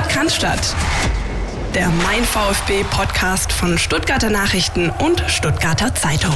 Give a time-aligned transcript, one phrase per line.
[0.00, 0.76] Sport kann statt.
[1.74, 6.34] Der Mein VfB Podcast von Stuttgarter Nachrichten und Stuttgarter Zeitung.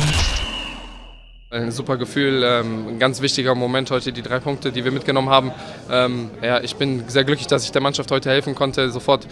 [1.50, 5.31] Ein super Gefühl, ähm, ein ganz wichtiger Moment heute, die drei Punkte, die wir mitgenommen
[5.31, 5.53] haben.
[5.91, 9.27] Ähm, ja, ich bin sehr glücklich, dass ich der Mannschaft heute helfen konnte, sofort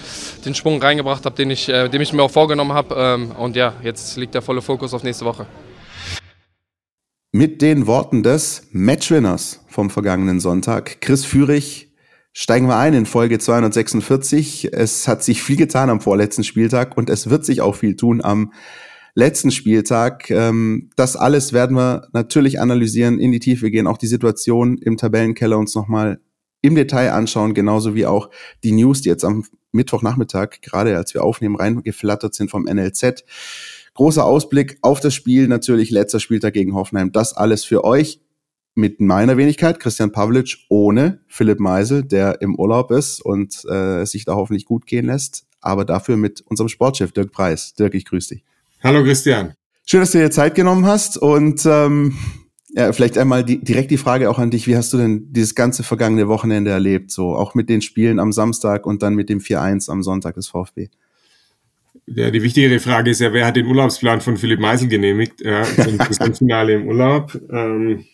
[0.46, 2.94] den Sprung reingebracht habe, den ich, äh, den ich mir auch vorgenommen habe.
[2.96, 5.46] Ähm, und ja, jetzt liegt der volle Fokus auf nächste Woche.
[7.32, 11.91] Mit den Worten des Matchwinners vom vergangenen Sonntag, Chris Führig,
[12.32, 14.72] steigen wir ein in Folge 246.
[14.72, 18.23] Es hat sich viel getan am vorletzten Spieltag und es wird sich auch viel tun
[18.23, 18.52] am
[19.14, 20.30] letzten Spieltag.
[20.30, 24.96] Ähm, das alles werden wir natürlich analysieren, in die Tiefe gehen, auch die Situation im
[24.96, 26.20] Tabellenkeller uns nochmal
[26.62, 28.30] im Detail anschauen, genauso wie auch
[28.62, 33.24] die News, die jetzt am Mittwochnachmittag, gerade als wir aufnehmen, reingeflattert sind vom NLZ.
[33.95, 37.12] Großer Ausblick auf das Spiel, natürlich letzter Spieltag gegen Hoffenheim.
[37.12, 38.20] Das alles für euch
[38.74, 44.24] mit meiner Wenigkeit, Christian Pavlic, ohne Philipp Meisel, der im Urlaub ist und äh, sich
[44.24, 47.74] da hoffentlich gut gehen lässt, aber dafür mit unserem Sportchef Dirk Preis.
[47.74, 48.45] Dirk, ich grüße dich.
[48.82, 49.54] Hallo Christian.
[49.87, 52.16] Schön, dass du dir Zeit genommen hast und ähm,
[52.74, 54.66] ja, vielleicht einmal die, direkt die Frage auch an dich.
[54.66, 57.10] Wie hast du denn dieses ganze vergangene Wochenende erlebt?
[57.10, 60.48] So auch mit den Spielen am Samstag und dann mit dem 4-1 am Sonntag des
[60.48, 60.88] VfB?
[62.07, 65.41] Ja, die wichtigere Frage ist ja, wer hat den Urlaubsplan von Philipp Meisel genehmigt?
[65.41, 65.64] Ja,
[66.10, 67.38] zum Finale im Urlaub.
[67.50, 68.04] Ähm,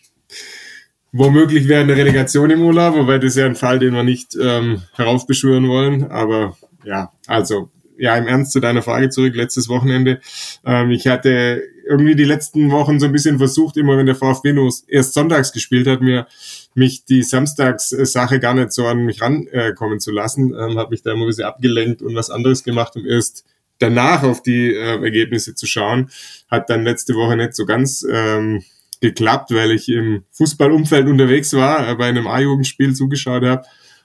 [1.13, 4.83] womöglich wäre eine Relegation im Urlaub, wobei das ja ein Fall, den wir nicht ähm,
[4.95, 6.11] heraufbeschwören wollen.
[6.11, 10.21] Aber ja, also ja, im Ernst zu deiner Frage zurück, letztes Wochenende.
[10.65, 14.53] Ähm, ich hatte irgendwie die letzten Wochen so ein bisschen versucht, immer wenn der VfB
[14.53, 16.27] nur erst sonntags gespielt hat, mir
[16.75, 20.55] mich die Samstagssache gar nicht so an mich rankommen zu lassen.
[20.55, 23.45] Ähm, habe mich da immer ein bisschen abgelenkt und was anderes gemacht, um erst
[23.79, 26.11] danach auf die äh, Ergebnisse zu schauen.
[26.49, 28.63] Hat dann letzte Woche nicht so ganz ähm,
[29.01, 33.63] geklappt, weil ich im Fußballumfeld unterwegs war, äh, bei einem A-Jugendspiel zugeschaut habe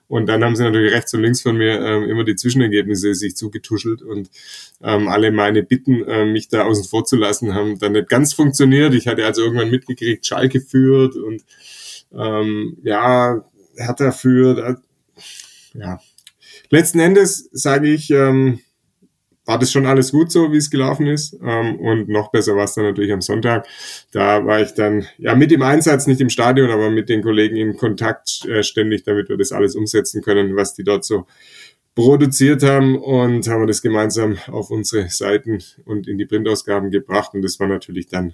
[0.08, 3.35] und dann haben sie natürlich rechts und links von mir ähm, immer die Zwischenergebnisse sich
[3.35, 4.30] zugetuschelt und
[4.83, 8.33] ähm, alle meine Bitten, äh, mich da außen vor zu lassen, haben dann nicht ganz
[8.33, 8.94] funktioniert.
[8.94, 11.44] Ich hatte also irgendwann mitgekriegt, Schalke führt und
[12.13, 13.44] ähm, ja,
[13.75, 14.59] Hertha führt.
[14.59, 14.75] Äh,
[15.73, 16.00] ja,
[16.69, 18.59] letzten Endes sage ich, ähm,
[19.45, 21.37] war das schon alles gut so, wie es gelaufen ist.
[21.43, 23.67] Ähm, und noch besser war es dann natürlich am Sonntag.
[24.11, 27.57] Da war ich dann ja mit im Einsatz, nicht im Stadion, aber mit den Kollegen
[27.57, 31.25] in Kontakt äh, ständig, damit wir das alles umsetzen können, was die dort so
[31.95, 37.33] produziert haben und haben wir das gemeinsam auf unsere Seiten und in die Printausgaben gebracht.
[37.33, 38.33] Und das war natürlich dann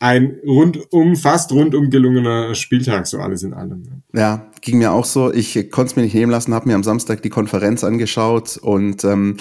[0.00, 4.02] ein rundum, fast rundum gelungener Spieltag, so alles in allem.
[4.12, 5.32] Ja, ging mir auch so.
[5.32, 9.04] Ich konnte es mir nicht nehmen lassen, habe mir am Samstag die Konferenz angeschaut und
[9.04, 9.36] ähm,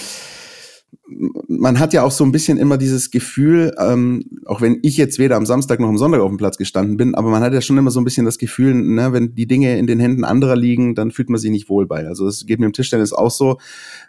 [1.47, 5.19] man hat ja auch so ein bisschen immer dieses Gefühl, ähm, auch wenn ich jetzt
[5.19, 7.61] weder am Samstag noch am Sonntag auf dem Platz gestanden bin, aber man hat ja
[7.61, 10.55] schon immer so ein bisschen das Gefühl, ne, wenn die Dinge in den Händen anderer
[10.55, 12.07] liegen, dann fühlt man sich nicht wohl bei.
[12.07, 13.57] Also es geht mir im Tischtennis auch so,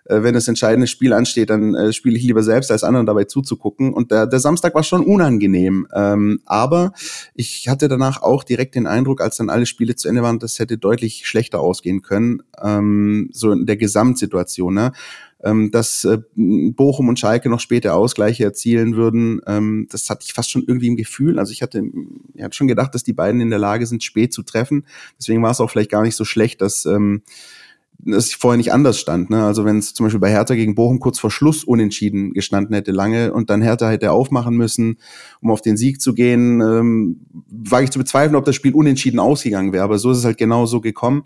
[0.07, 3.25] äh, wenn das entscheidende Spiel ansteht, dann äh, spiele ich lieber selbst, als anderen dabei
[3.25, 3.93] zuzugucken.
[3.93, 5.87] Und der, der Samstag war schon unangenehm.
[5.95, 6.93] Ähm, aber
[7.35, 10.59] ich hatte danach auch direkt den Eindruck, als dann alle Spiele zu Ende waren, das
[10.59, 14.75] hätte deutlich schlechter ausgehen können, ähm, so in der Gesamtsituation.
[14.75, 14.93] Ne?
[15.43, 19.41] Ähm, dass äh, Bochum und Schalke noch später Ausgleiche erzielen würden.
[19.47, 21.39] Ähm, das hatte ich fast schon irgendwie im Gefühl.
[21.39, 21.83] Also ich hatte,
[22.35, 24.87] ich hatte schon gedacht, dass die beiden in der Lage sind, spät zu treffen.
[25.19, 27.23] Deswegen war es auch vielleicht gar nicht so schlecht, dass ähm,
[28.05, 29.31] ich vorher nicht anders stand.
[29.31, 29.45] Ne?
[29.45, 32.93] Also wenn es zum Beispiel bei Hertha gegen Bochum kurz vor Schluss unentschieden gestanden hätte
[32.93, 34.99] lange und dann Hertha hätte aufmachen müssen,
[35.41, 39.21] um auf den Sieg zu gehen, ähm, war ich zu bezweifeln, ob das Spiel unentschieden
[39.21, 39.85] ausgegangen wäre.
[39.85, 41.25] Aber so ist es halt genau so gekommen.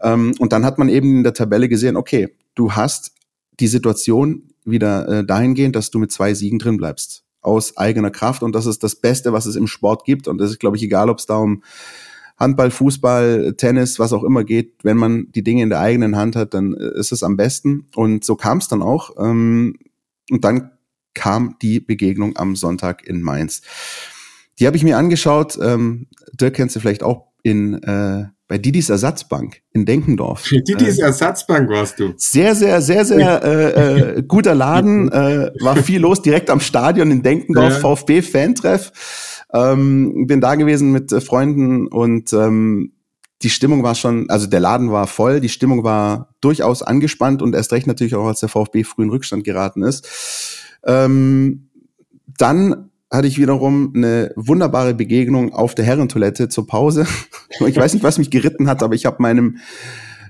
[0.00, 3.12] Ähm, und dann hat man eben in der Tabelle gesehen, okay, du hast
[3.60, 7.24] die Situation wieder äh, dahingehend, dass du mit zwei Siegen drin bleibst.
[7.40, 8.42] Aus eigener Kraft.
[8.42, 10.28] Und das ist das Beste, was es im Sport gibt.
[10.28, 11.62] Und das ist, glaube ich, egal, ob es da um
[12.38, 14.74] Handball, Fußball, Tennis, was auch immer geht.
[14.82, 17.86] Wenn man die Dinge in der eigenen Hand hat, dann äh, ist es am besten.
[17.94, 19.10] Und so kam es dann auch.
[19.18, 19.76] Ähm,
[20.30, 20.70] und dann
[21.14, 23.62] kam die Begegnung am Sonntag in Mainz.
[24.58, 25.58] Die habe ich mir angeschaut.
[25.60, 30.46] Ähm, Dirk kennst du vielleicht auch in äh, bei Didis Ersatzbank in Denkendorf.
[30.50, 32.12] Didis äh, Ersatzbank warst du.
[32.18, 35.10] Sehr, sehr, sehr, sehr äh, äh, guter Laden.
[35.22, 37.80] Äh, war viel los direkt am Stadion in Denkendorf, ja.
[37.80, 38.92] VfB-Fantreff.
[39.54, 42.92] Ähm, bin da gewesen mit äh, Freunden und ähm,
[43.42, 47.54] die Stimmung war schon, also der Laden war voll, die Stimmung war durchaus angespannt und
[47.54, 50.08] erst recht natürlich auch, als der VfB früh in Rückstand geraten ist.
[50.84, 51.68] Ähm,
[52.38, 57.06] dann hatte ich wiederum eine wunderbare Begegnung auf der Herrentoilette zur Pause.
[57.66, 59.58] ich weiß nicht, was mich geritten hat, aber ich habe meinem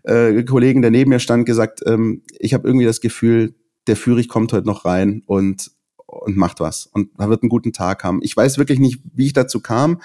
[0.02, 3.55] äh, Kollegen, der neben mir stand, gesagt, ähm, ich habe irgendwie das Gefühl,
[3.87, 5.70] der Führig kommt heute noch rein und
[6.12, 8.20] und macht was und wird einen guten Tag haben.
[8.23, 10.00] Ich weiß wirklich nicht, wie ich dazu kam.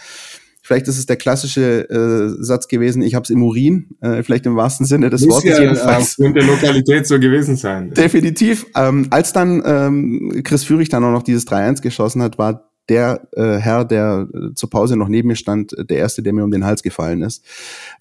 [0.62, 4.46] Vielleicht ist es der klassische äh, Satz gewesen, ich habe es im Urin, äh, vielleicht
[4.46, 6.04] im wahrsten Sinne des Muss Wortes ja jedenfalls.
[6.04, 7.92] aufgrund der Lokalität so gewesen sein.
[7.92, 8.66] Definitiv.
[8.76, 13.28] Ähm, als dann ähm, Chris Führig dann auch noch dieses 3-1 geschossen hat, war der
[13.34, 16.52] äh, Herr, der äh, zur Pause noch neben mir stand, der erste, der mir um
[16.52, 17.44] den Hals gefallen ist.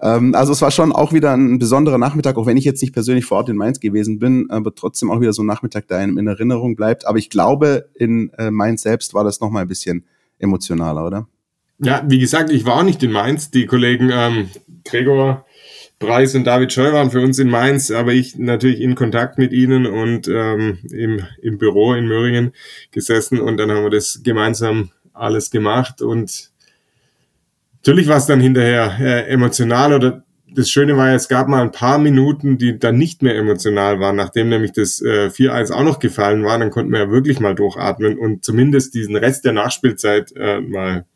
[0.00, 2.92] Ähm, also es war schon auch wieder ein besonderer Nachmittag, auch wenn ich jetzt nicht
[2.92, 5.98] persönlich vor Ort in Mainz gewesen bin, aber trotzdem auch wieder so ein Nachmittag, der
[5.98, 7.06] einem in Erinnerung bleibt.
[7.06, 10.04] Aber ich glaube, in äh, Mainz selbst war das noch mal ein bisschen
[10.38, 11.28] emotionaler, oder?
[11.78, 13.50] Ja, wie gesagt, ich war auch nicht in Mainz.
[13.50, 14.48] Die Kollegen ähm,
[14.84, 15.44] Gregor
[15.98, 19.52] Preis und David Scheu waren für uns in Mainz, aber ich natürlich in Kontakt mit
[19.52, 22.52] ihnen und ähm, im, im Büro in Möhringen
[22.90, 26.50] gesessen und dann haben wir das gemeinsam alles gemacht und
[27.76, 30.22] natürlich war es dann hinterher äh, emotional oder
[30.54, 34.16] das Schöne war, es gab mal ein paar Minuten, die dann nicht mehr emotional waren,
[34.16, 37.54] nachdem nämlich das äh, 4-1 auch noch gefallen war, dann konnten wir ja wirklich mal
[37.54, 41.06] durchatmen und zumindest diesen Rest der Nachspielzeit äh, mal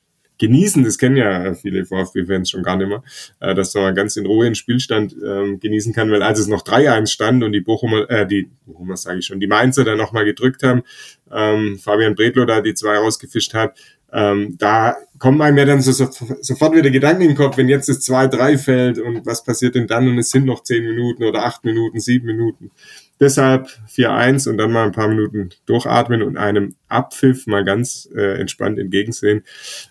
[0.41, 0.83] genießen.
[0.83, 3.05] Das kennen ja viele VfB-Fans schon gar nicht mehr,
[3.39, 6.65] äh, dass man ganz in Ruhe den Spielstand ähm, genießen kann, weil als es noch
[6.65, 10.25] 3-1 stand und die Bochumer, äh, die Bochumer sage ich schon, die Mainzer dann nochmal
[10.25, 10.83] gedrückt haben,
[11.31, 13.79] ähm, Fabian Bredlo da die zwei rausgefischt hat,
[14.13, 16.09] ähm, da kommen einem ja dann so, so,
[16.41, 19.87] sofort wieder Gedanken in den Kopf, wenn jetzt das 2-3 fällt und was passiert denn
[19.87, 22.73] dann und es sind noch 10 Minuten oder 8 Minuten, 7 Minuten.
[23.21, 28.41] Deshalb 4-1 und dann mal ein paar Minuten durchatmen und einem Abpfiff mal ganz äh,
[28.41, 29.43] entspannt entgegensehen,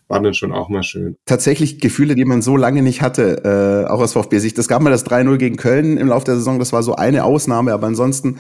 [0.08, 1.16] war dann schon auch mal schön.
[1.26, 4.58] Tatsächlich Gefühle, die man so lange nicht hatte, äh, auch aus VfB-Sicht.
[4.58, 7.24] Das gab mal das 3-0 gegen Köln im Laufe der Saison, das war so eine
[7.24, 8.40] Ausnahme, aber ansonsten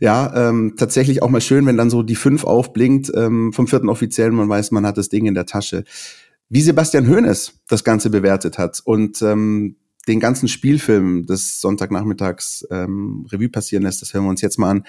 [0.00, 3.88] ja, ähm, tatsächlich auch mal schön, wenn dann so die 5 aufblinkt ähm, vom vierten
[3.88, 5.84] Offiziellen, man weiß, man hat das Ding in der Tasche.
[6.48, 9.76] Wie Sebastian Hoeneß das Ganze bewertet hat und ähm,
[10.08, 14.70] den ganzen Spielfilm des Sonntagnachmittags ähm, Revue passieren lässt, das hören wir uns jetzt mal
[14.70, 14.84] an.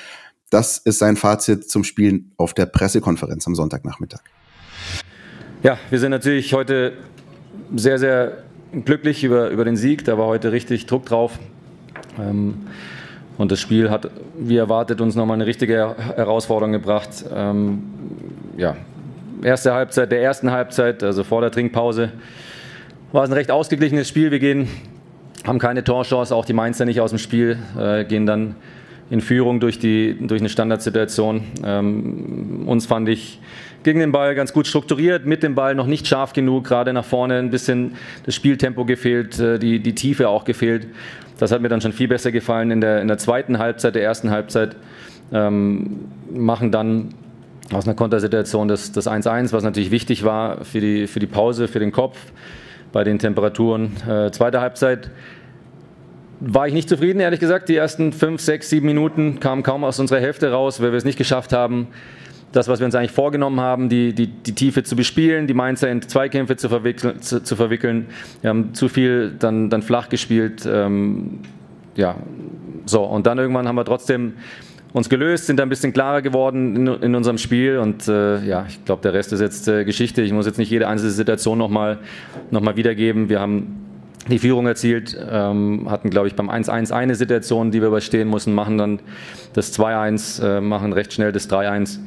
[0.49, 4.21] Das ist sein Fazit zum Spielen auf der Pressekonferenz am Sonntagnachmittag.
[5.63, 6.93] Ja, wir sind natürlich heute
[7.75, 8.43] sehr, sehr
[8.85, 10.03] glücklich über, über den Sieg.
[10.05, 11.39] Da war heute richtig Druck drauf.
[12.19, 12.67] Ähm,
[13.37, 17.25] und das Spiel hat, wie erwartet, uns nochmal eine richtige Herausforderung gebracht.
[17.33, 17.83] Ähm,
[18.57, 18.75] ja,
[19.41, 22.11] erste Halbzeit der ersten Halbzeit, also vor der Trinkpause,
[23.11, 24.31] war es ein recht ausgeglichenes Spiel.
[24.31, 24.67] Wir gehen
[25.45, 28.55] haben keine Torchance, auch die Mainzer nicht aus dem Spiel, äh, gehen dann
[29.09, 31.43] in Führung durch, die, durch eine Standardsituation.
[31.63, 33.39] Ähm, uns fand ich
[33.83, 37.03] gegen den Ball ganz gut strukturiert, mit dem Ball noch nicht scharf genug, gerade nach
[37.03, 37.95] vorne ein bisschen
[38.25, 40.87] das Spieltempo gefehlt, äh, die, die Tiefe auch gefehlt.
[41.37, 44.03] Das hat mir dann schon viel besser gefallen in der, in der zweiten Halbzeit, der
[44.03, 44.75] ersten Halbzeit.
[45.33, 47.13] Ähm, machen dann
[47.73, 51.79] aus einer Kontersituation das 1-1, was natürlich wichtig war für die, für die Pause, für
[51.79, 52.17] den Kopf
[52.93, 53.91] bei den Temperaturen.
[54.07, 55.11] Äh, zweite Halbzeit
[56.39, 57.67] war ich nicht zufrieden, ehrlich gesagt.
[57.67, 61.03] Die ersten fünf, sechs, sieben Minuten kamen kaum aus unserer Hälfte raus, weil wir es
[61.03, 61.87] nicht geschafft haben,
[62.53, 65.89] das, was wir uns eigentlich vorgenommen haben, die, die, die Tiefe zu bespielen, die Mainzer
[65.89, 67.19] in Zweikämpfe zu, verwickeln.
[67.21, 68.05] Zu, zu verwickeln.
[68.41, 70.63] Wir haben zu viel dann, dann flach gespielt.
[70.65, 71.39] Ähm,
[71.95, 72.15] ja,
[72.85, 73.03] so.
[73.03, 74.33] Und dann irgendwann haben wir trotzdem
[74.93, 78.85] uns gelöst, sind ein bisschen klarer geworden in, in unserem Spiel und äh, ja, ich
[78.85, 80.21] glaube, der Rest ist jetzt äh, Geschichte.
[80.21, 81.97] Ich muss jetzt nicht jede einzelne Situation nochmal
[82.51, 83.27] noch mal wiedergeben.
[83.27, 83.79] Wir haben
[84.29, 88.53] die Führung erzielt, ähm, hatten, glaube ich, beim 1-1 eine Situation, die wir überstehen mussten,
[88.53, 88.99] machen dann
[89.53, 91.99] das 2-1, äh, machen recht schnell das 3-1.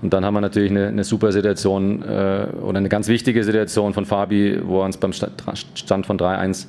[0.00, 3.92] Und dann haben wir natürlich eine, eine super Situation äh, oder eine ganz wichtige Situation
[3.92, 6.66] von Fabi, wo er uns beim Stand von 3-1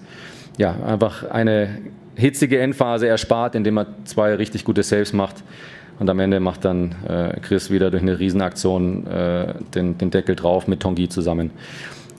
[0.60, 1.70] ja, einfach eine
[2.16, 5.38] hitzige Endphase erspart, indem er zwei richtig gute Saves macht.
[6.00, 10.36] Und am Ende macht dann äh, Chris wieder durch eine Riesenaktion äh, den, den Deckel
[10.36, 11.52] drauf mit Tongi zusammen.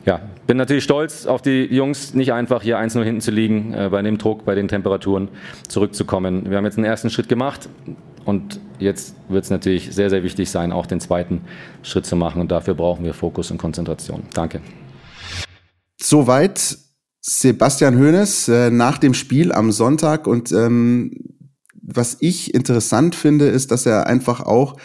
[0.07, 3.89] Ja, bin natürlich stolz auf die Jungs, nicht einfach hier 1-0 hinten zu liegen, äh,
[3.91, 5.29] bei dem Druck, bei den Temperaturen
[5.69, 6.49] zurückzukommen.
[6.49, 7.69] Wir haben jetzt einen ersten Schritt gemacht
[8.25, 11.43] und jetzt wird es natürlich sehr, sehr wichtig sein, auch den zweiten
[11.83, 14.23] Schritt zu machen und dafür brauchen wir Fokus und Konzentration.
[14.33, 14.63] Danke.
[15.99, 16.79] Soweit
[17.33, 21.13] Sebastian Hoeneß äh, nach dem Spiel am Sonntag und ähm,
[21.81, 24.77] was ich interessant finde, ist, dass er einfach auch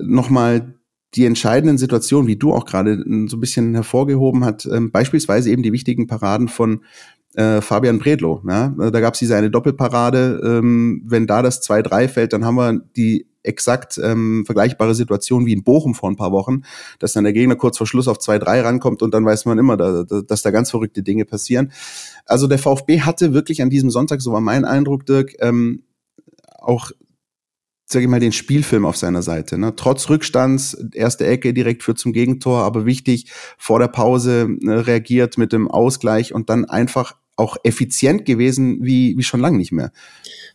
[0.00, 0.76] nochmal
[1.14, 5.50] die entscheidenden Situationen, wie du auch gerade äh, so ein bisschen hervorgehoben hat, ähm, beispielsweise
[5.50, 6.84] eben die wichtigen Paraden von
[7.34, 8.40] äh, Fabian Bredlo.
[8.48, 8.68] Ja?
[8.68, 10.40] Da gab es diese eine Doppelparade.
[10.44, 15.52] Ähm, wenn da das 2-3 fällt, dann haben wir die exakt ähm, vergleichbare Situation wie
[15.52, 16.62] in Bochum vor ein paar Wochen,
[16.98, 19.76] dass dann der Gegner kurz vor Schluss auf 2-3 rankommt und dann weiß man immer,
[19.76, 21.72] da, da, dass da ganz verrückte Dinge passieren.
[22.24, 25.82] Also der VfB hatte wirklich an diesem Sonntag, so war mein Eindruck, Dirk, ähm,
[26.58, 26.92] auch
[27.92, 29.58] sage ich mal, den Spielfilm auf seiner Seite.
[29.58, 29.74] Ne?
[29.76, 35.38] Trotz Rückstands, erste Ecke direkt führt zum Gegentor, aber wichtig, vor der Pause äh, reagiert
[35.38, 39.92] mit dem Ausgleich und dann einfach auch effizient gewesen wie, wie schon lange nicht mehr.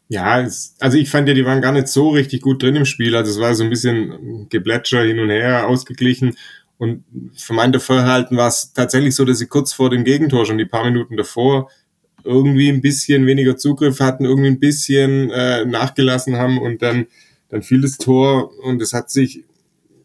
[0.10, 2.86] Ja, es, also ich fand ja, die waren gar nicht so richtig gut drin im
[2.86, 3.16] Spiel.
[3.16, 6.36] Also es war so ein bisschen Geblätscher hin und her, ausgeglichen.
[6.78, 7.04] Und
[7.36, 10.66] für mein Dafürhalten war es tatsächlich so, dass sie kurz vor dem Gegentor, schon die
[10.66, 11.70] paar Minuten davor,
[12.24, 17.08] irgendwie ein bisschen weniger Zugriff hatten, irgendwie ein bisschen äh, nachgelassen haben und dann,
[17.50, 19.44] dann fiel das Tor und es hat sich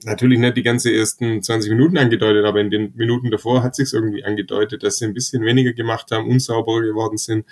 [0.05, 3.93] natürlich nicht die ganze ersten 20 Minuten angedeutet, aber in den Minuten davor hat sich
[3.93, 7.45] irgendwie angedeutet, dass sie ein bisschen weniger gemacht haben, unsauberer geworden sind.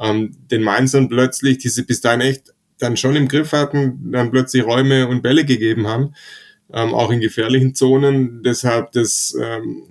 [0.00, 4.30] Ähm, den Mainzern plötzlich, die sie bis dahin echt dann schon im Griff hatten, dann
[4.30, 6.14] plötzlich Räume und Bälle gegeben haben,
[6.72, 8.42] ähm, auch in gefährlichen Zonen.
[8.42, 9.84] Deshalb das, ähm,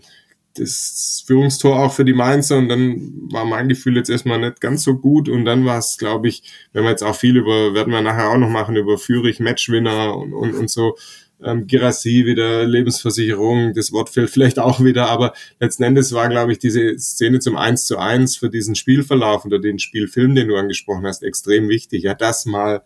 [0.55, 4.83] das Führungstor auch für die Mainzer und dann war mein Gefühl jetzt erstmal nicht ganz
[4.83, 7.91] so gut und dann war es, glaube ich, wenn wir jetzt auch viel über, werden
[7.91, 10.95] wir nachher auch noch machen, über Führig, Matchwinner und, und, und so,
[11.43, 16.51] ähm, Girassi wieder, Lebensversicherung, das Wort fällt vielleicht auch wieder, aber letzten Endes war, glaube
[16.51, 20.55] ich, diese Szene zum 1 zu 1 für diesen Spielverlauf oder den Spielfilm, den du
[20.55, 22.03] angesprochen hast, extrem wichtig.
[22.03, 22.83] Ja, das mal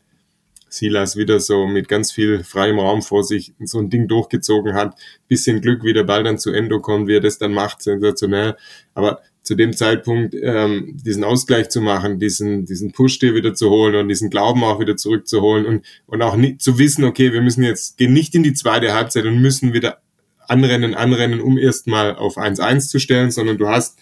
[0.69, 4.95] Silas wieder so mit ganz viel freiem Raum vor sich so ein Ding durchgezogen hat.
[5.27, 8.55] Bisschen Glück, wie der Ball dann zu Endo kommt, wie er das dann macht, sensationell.
[8.93, 13.71] Aber zu dem Zeitpunkt ähm, diesen Ausgleich zu machen, diesen, diesen Push dir wieder zu
[13.71, 17.41] holen und diesen Glauben auch wieder zurückzuholen und, und auch nicht zu wissen, okay, wir
[17.41, 20.03] müssen jetzt, gehen nicht in die zweite Halbzeit und müssen wieder
[20.47, 23.97] anrennen, anrennen, um erstmal auf 1-1 zu stellen, sondern du hast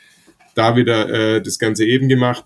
[0.54, 2.44] da wieder äh, das Ganze eben gemacht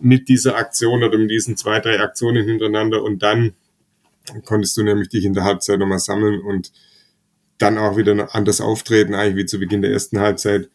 [0.00, 3.52] mit dieser Aktion oder mit diesen zwei, drei Aktionen hintereinander und dann
[4.46, 6.72] konntest du nämlich dich in der Halbzeit nochmal sammeln und
[7.58, 10.70] dann auch wieder anders auftreten, eigentlich wie zu Beginn der ersten Halbzeit.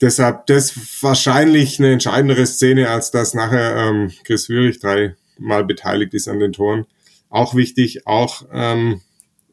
[0.00, 6.28] Deshalb das wahrscheinlich eine entscheidendere Szene, als dass nachher ähm, Chris Führig dreimal beteiligt ist
[6.28, 6.86] an den Toren.
[7.28, 9.00] Auch wichtig, auch ähm,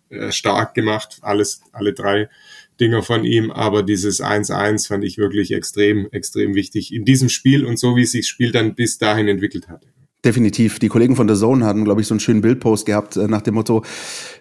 [0.10, 2.30] äh, stark gemacht, alles, alle drei.
[2.80, 7.66] Dinger von ihm, aber dieses 1-1 fand ich wirklich extrem, extrem wichtig in diesem Spiel
[7.66, 9.86] und so wie sich das Spiel dann bis dahin entwickelt hat.
[10.26, 10.80] Definitiv.
[10.80, 13.42] Die Kollegen von der Zone hatten, glaube ich, so einen schönen Bildpost gehabt äh, nach
[13.42, 13.84] dem Motto,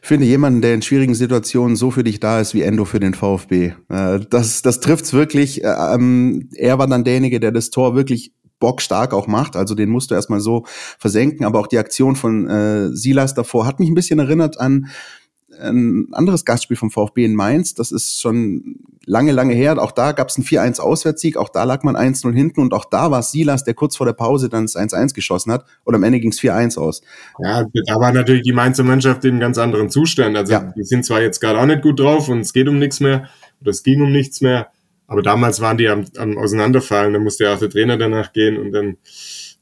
[0.03, 3.15] finde jemanden, der in schwierigen Situationen so für dich da ist wie Endo für den
[3.15, 3.75] VfB.
[3.89, 5.63] Äh, das, das trifft's wirklich.
[5.63, 9.55] Äh, ähm, er war dann derjenige, der das Tor wirklich bockstark auch macht.
[9.55, 10.65] Also den musst du erstmal so
[10.99, 11.47] versenken.
[11.47, 14.89] Aber auch die Aktion von äh, Silas davor hat mich ein bisschen erinnert an
[15.61, 17.75] ein anderes Gastspiel vom VfB in Mainz.
[17.75, 19.81] Das ist schon lange, lange her.
[19.83, 21.37] Auch da gab es einen 4-1 Auswärtssieg.
[21.37, 22.61] Auch da lag man 1-0 hinten.
[22.61, 25.53] Und auch da war es Silas, der kurz vor der Pause dann das 1-1 geschossen
[25.53, 25.65] hat.
[25.85, 27.03] Und am Ende ging es 4-1 aus.
[27.43, 30.37] Ja, da war natürlich die Mainzer Mannschaft in einem ganz anderen Zustand.
[30.37, 30.73] Also ja.
[30.77, 33.29] die sind zwar jetzt gerade auch nicht gut drauf und es geht um nichts mehr.
[33.61, 34.69] Oder es ging um nichts mehr.
[35.07, 37.15] Aber damals waren die am, am Auseinanderfallen.
[37.15, 38.59] Da musste ja auch der Trainer danach gehen.
[38.59, 38.99] Und dann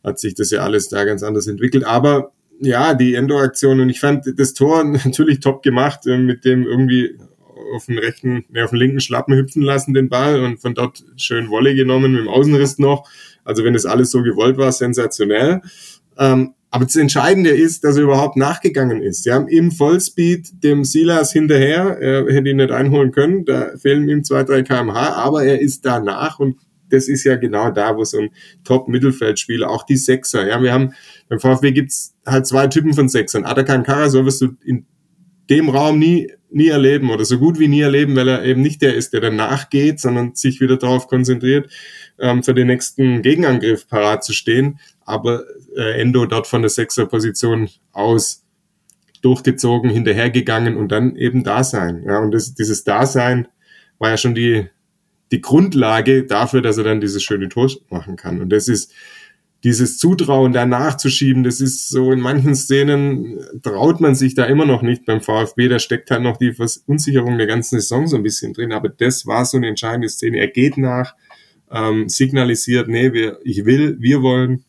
[0.05, 1.85] hat sich das ja alles da ganz anders entwickelt.
[1.85, 6.65] Aber ja, die Endo-Aktion und ich fand das Tor natürlich top gemacht, äh, mit dem
[6.65, 7.19] irgendwie
[7.75, 11.05] auf den rechten, ne, auf den linken Schlappen hüpfen lassen, den Ball und von dort
[11.17, 13.09] schön Wolle genommen mit dem Außenriss noch.
[13.45, 15.63] Also wenn das alles so gewollt war, sensationell.
[16.19, 19.23] Ähm, aber das Entscheidende ist, dass er überhaupt nachgegangen ist.
[19.23, 24.09] Sie haben im Vollspeed dem Silas hinterher, er hätte ihn nicht einholen können, da fehlen
[24.09, 26.57] ihm zwei, drei kmh, aber er ist danach und
[26.91, 28.31] das ist ja genau da, wo so ein
[28.65, 30.93] Top-Mittelfeldspieler, auch die Sechser, ja, wir haben,
[31.29, 33.45] beim VfB gibt's halt zwei Typen von Sechsern.
[33.45, 34.87] Atakan Karasor wirst du in
[35.51, 38.83] dem Raum nie, nie erleben oder so gut wie nie erleben, weil er eben nicht
[38.83, 41.71] der ist, der danach geht, sondern sich wieder darauf konzentriert,
[42.19, 44.79] ähm, für den nächsten Gegenangriff parat zu stehen.
[45.05, 45.45] Aber
[45.77, 48.45] äh, Endo dort von der Sechser-Position aus
[49.23, 52.05] durchgezogen, hinterhergegangen und dann eben da sein.
[52.07, 53.49] Ja, und das, dieses Dasein
[53.99, 54.69] war ja schon die,
[55.33, 58.41] die Grundlage dafür, dass er dann dieses schöne Tor machen kann.
[58.41, 58.93] Und das ist
[59.65, 64.65] dieses Zutrauen da nachzuschieben, das ist so in manchen Szenen traut man sich da immer
[64.65, 66.55] noch nicht beim VfB, da steckt halt noch die
[66.87, 70.39] Unsicherung der ganzen Saison so ein bisschen drin, aber das war so eine entscheidende Szene.
[70.39, 71.15] Er geht nach,
[71.71, 74.65] ähm, signalisiert, nee, wir, ich will, wir wollen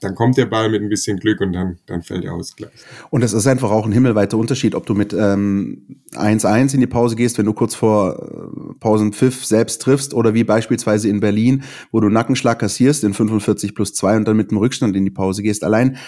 [0.00, 2.70] dann kommt der Ball mit ein bisschen Glück und dann, dann fällt der Ausgleich.
[3.10, 6.86] Und es ist einfach auch ein himmelweiter Unterschied, ob du mit 1-1 ähm, in die
[6.86, 11.62] Pause gehst, wenn du kurz vor äh, Pausenpfiff selbst triffst oder wie beispielsweise in Berlin,
[11.92, 15.10] wo du Nackenschlag kassierst in 45 plus 2 und dann mit dem Rückstand in die
[15.10, 15.64] Pause gehst.
[15.64, 15.98] Allein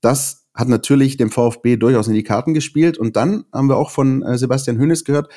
[0.00, 2.98] das hat natürlich dem VfB durchaus in die Karten gespielt.
[2.98, 5.28] Und dann haben wir auch von äh, Sebastian Hönes gehört,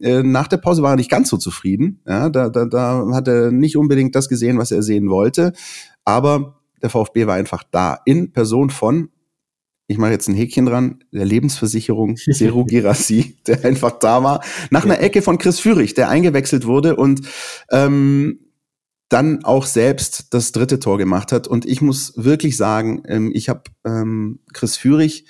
[0.00, 2.00] äh, nach der Pause war er nicht ganz so zufrieden.
[2.06, 5.52] Ja, da, da, da hat er nicht unbedingt das gesehen, was er sehen wollte.
[6.04, 7.98] Aber der VfB war einfach da.
[8.04, 9.08] In Person von,
[9.86, 14.84] ich mache jetzt ein Häkchen dran, der Lebensversicherung Seru Girassi, der einfach da war, nach
[14.84, 17.22] einer Ecke von Chris Führig, der eingewechselt wurde und
[17.70, 18.40] ähm,
[19.08, 21.48] dann auch selbst das dritte Tor gemacht hat.
[21.48, 25.26] Und ich muss wirklich sagen, ähm, ich habe ähm, Chris Führig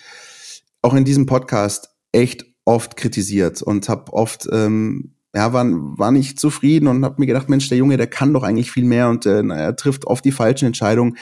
[0.82, 6.38] auch in diesem Podcast echt oft kritisiert und habe oft ähm, ja, war, war nicht
[6.38, 9.26] zufrieden und habe mir gedacht, Mensch, der Junge, der kann doch eigentlich viel mehr und
[9.26, 11.16] äh, er trifft oft die falschen Entscheidungen.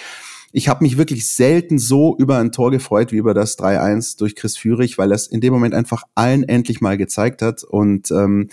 [0.52, 4.36] Ich habe mich wirklich selten so über ein Tor gefreut wie über das 3-1 durch
[4.36, 8.50] Chris Führig, weil es in dem Moment einfach allen endlich mal gezeigt hat und ähm,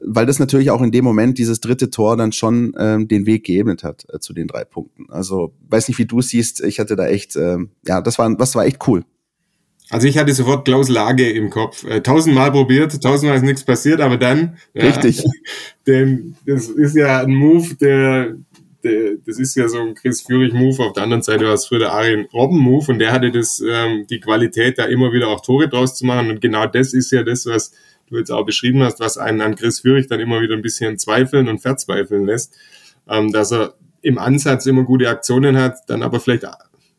[0.00, 3.44] weil das natürlich auch in dem Moment dieses dritte Tor dann schon ähm, den Weg
[3.44, 5.06] geebnet hat äh, zu den drei Punkten.
[5.10, 8.54] Also weiß nicht, wie du siehst, ich hatte da echt, ähm, ja, das war, das
[8.56, 9.04] war echt cool.
[9.90, 11.84] Also ich hatte sofort Klaus Lage im Kopf.
[11.84, 14.58] Äh, tausendmal probiert, tausendmal ist nichts passiert, aber dann.
[14.74, 15.18] Richtig.
[15.18, 15.30] Ja,
[15.86, 18.34] denn das ist ja ein Move, der,
[18.84, 20.82] der das ist ja so ein Chris Führig-Move.
[20.84, 24.06] Auf der anderen Seite war es früher der Arjen Robben-Move und der hatte das, ähm,
[24.08, 26.30] die Qualität, da immer wieder auch Tore draus zu machen.
[26.30, 27.72] Und genau das ist ja das, was
[28.08, 30.98] du jetzt auch beschrieben hast, was einen an Chris Führig dann immer wieder ein bisschen
[30.98, 32.54] zweifeln und verzweifeln lässt.
[33.08, 36.44] Ähm, dass er im Ansatz immer gute Aktionen hat, dann aber vielleicht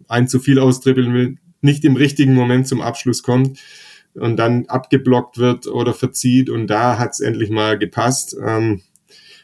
[0.08, 3.60] ein zu viel austribbeln will, nicht im richtigen Moment zum Abschluss kommt
[4.14, 8.36] und dann abgeblockt wird oder verzieht und da hat es endlich mal gepasst.
[8.44, 8.82] Ähm,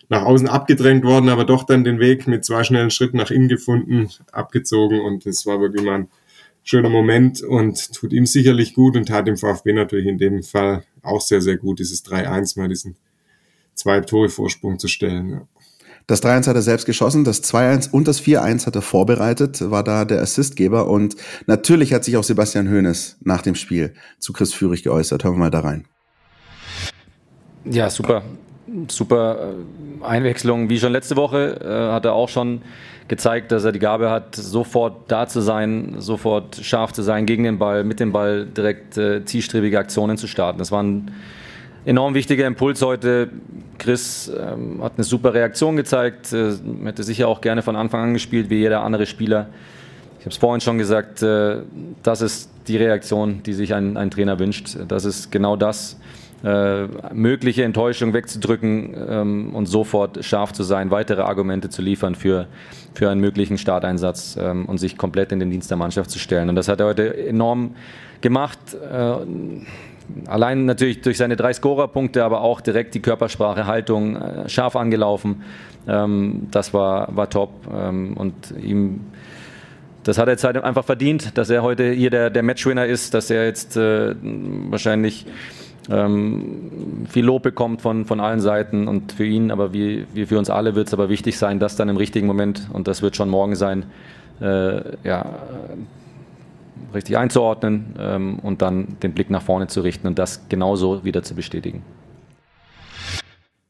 [0.10, 3.48] nach außen abgedrängt worden, aber doch dann den Weg mit zwei schnellen Schritten nach innen
[3.48, 6.08] gefunden, abgezogen und es war wirklich mal ein
[6.64, 10.84] schöner Moment und tut ihm sicherlich gut und tat dem VfB natürlich in dem Fall
[11.02, 12.98] auch sehr, sehr gut, dieses 3-1 mal diesen
[13.74, 15.30] zwei Tore Vorsprung zu stellen.
[15.30, 15.48] Ja.
[16.08, 19.84] Das 3-1 hat er selbst geschossen, das 2-1 und das 4-1 hat er vorbereitet, war
[19.84, 21.16] da der Assistgeber und
[21.48, 25.24] natürlich hat sich auch Sebastian Hoeneß nach dem Spiel zu Chris Führig geäußert.
[25.24, 25.86] Hören wir mal da rein.
[27.66, 28.22] Ja, super.
[28.88, 29.54] Super
[30.02, 30.70] äh, Einwechslung.
[30.70, 32.62] Wie schon letzte Woche äh, hat er auch schon
[33.08, 37.44] gezeigt, dass er die Gabe hat, sofort da zu sein, sofort scharf zu sein, gegen
[37.44, 40.58] den Ball, mit dem Ball direkt äh, zielstrebige Aktionen zu starten.
[40.60, 41.12] Das waren
[41.86, 43.30] enorm wichtiger Impuls heute.
[43.78, 48.14] Chris ähm, hat eine super Reaktion gezeigt, äh, hätte sicher auch gerne von Anfang an
[48.14, 49.48] gespielt, wie jeder andere Spieler.
[50.20, 51.58] Ich habe es vorhin schon gesagt, äh,
[52.02, 54.78] das ist die Reaktion, die sich ein, ein Trainer wünscht.
[54.88, 56.00] Das ist genau das,
[56.44, 62.48] äh, mögliche Enttäuschung wegzudrücken ähm, und sofort scharf zu sein, weitere Argumente zu liefern für,
[62.94, 66.50] für einen möglichen Starteinsatz ähm, und sich komplett in den Dienst der Mannschaft zu stellen.
[66.50, 67.76] Und das hat er heute enorm
[68.22, 68.60] gemacht.
[68.74, 69.16] Äh,
[70.28, 75.44] allein natürlich durch seine drei Scorerpunkte, aber auch direkt die Körpersprache, Haltung, äh, scharf angelaufen.
[75.88, 77.52] Ähm, das war, war top.
[77.74, 79.02] Ähm, und ihm,
[80.04, 83.14] das hat er jetzt halt einfach verdient, dass er heute hier der, der Matchwinner ist,
[83.14, 84.16] dass er jetzt äh,
[84.70, 85.26] wahrscheinlich
[85.90, 90.38] ähm, viel Lob bekommt von, von allen Seiten und für ihn, aber wie, wie für
[90.38, 93.16] uns alle wird es aber wichtig sein, dass dann im richtigen Moment, und das wird
[93.16, 93.86] schon morgen sein,
[94.42, 95.26] äh, ja,
[96.94, 101.24] richtig einzuordnen ähm, und dann den Blick nach vorne zu richten und das genauso wieder
[101.24, 101.84] zu bestätigen.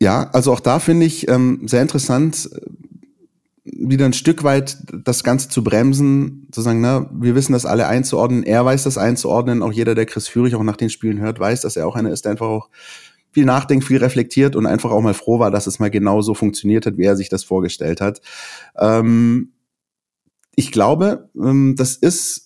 [0.01, 2.59] Ja, also auch da finde ich ähm, sehr interessant, äh,
[3.63, 7.87] wieder ein Stück weit das Ganze zu bremsen, zu sagen, na, wir wissen das alle
[7.87, 11.39] einzuordnen, er weiß das einzuordnen, auch jeder, der Chris Führig auch nach den Spielen hört,
[11.39, 12.69] weiß, dass er auch einer ist, der einfach auch
[13.31, 16.33] viel nachdenkt, viel reflektiert und einfach auch mal froh war, dass es mal genau so
[16.33, 18.21] funktioniert hat, wie er sich das vorgestellt hat.
[18.77, 19.51] Ähm,
[20.55, 22.44] ich glaube, ähm, das ist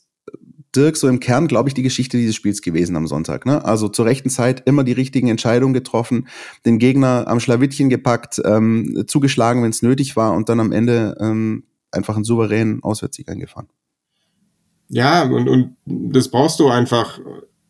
[0.75, 3.45] Dirk so im Kern, glaube ich, die Geschichte dieses Spiels gewesen am Sonntag.
[3.45, 3.63] Ne?
[3.65, 6.27] Also zur rechten Zeit immer die richtigen Entscheidungen getroffen,
[6.65, 11.15] den Gegner am Schlawittchen gepackt, ähm, zugeschlagen, wenn es nötig war und dann am Ende
[11.19, 13.67] ähm, einfach einen souveränen Auswärtssieg eingefahren.
[14.89, 17.19] Ja, und, und das brauchst du einfach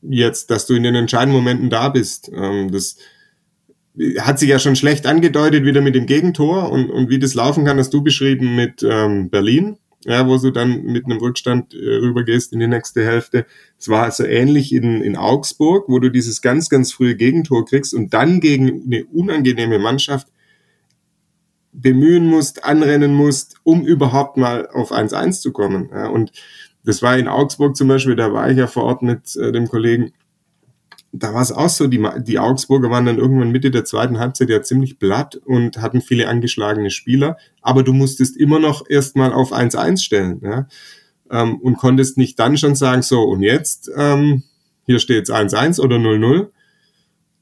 [0.02, 2.32] jetzt, dass du in den entscheidenden Momenten da bist.
[2.34, 2.98] Ähm, das
[4.20, 7.66] hat sich ja schon schlecht angedeutet wieder mit dem Gegentor und, und wie das laufen
[7.66, 11.78] kann, hast du beschrieben mit ähm, Berlin ja, wo du dann mit einem Rückstand äh,
[11.78, 13.46] rübergehst in die nächste Hälfte.
[13.78, 17.94] Es war also ähnlich in, in Augsburg, wo du dieses ganz, ganz frühe Gegentor kriegst
[17.94, 20.28] und dann gegen eine unangenehme Mannschaft
[21.72, 25.90] bemühen musst, anrennen musst, um überhaupt mal auf 1-1 zu kommen.
[25.94, 26.32] Ja, und
[26.84, 29.68] das war in Augsburg zum Beispiel, da war ich ja vor Ort mit äh, dem
[29.68, 30.14] Kollegen,
[31.12, 34.50] da war es auch so, die, die Augsburger waren dann irgendwann Mitte der zweiten Halbzeit
[34.50, 39.52] ja ziemlich platt und hatten viele angeschlagene Spieler, aber du musstest immer noch erstmal auf
[39.52, 40.68] 1-1 stellen, ja,
[41.32, 44.44] ähm, und konntest nicht dann schon sagen, so, und jetzt, ähm,
[44.86, 46.50] hier steht jetzt 1-1 oder 0-0,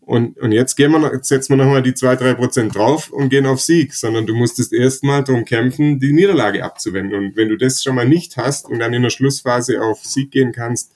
[0.07, 3.45] und, und jetzt gehen wir jetzt setzen wir nochmal die 2-3 Prozent drauf und gehen
[3.45, 7.13] auf Sieg, sondern du musstest erstmal darum kämpfen, die Niederlage abzuwenden.
[7.13, 10.31] Und wenn du das schon mal nicht hast und dann in der Schlussphase auf Sieg
[10.31, 10.93] gehen kannst,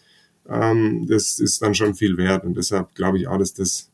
[0.52, 2.44] ähm, das ist dann schon viel wert.
[2.44, 3.92] Und deshalb glaube ich auch, dass das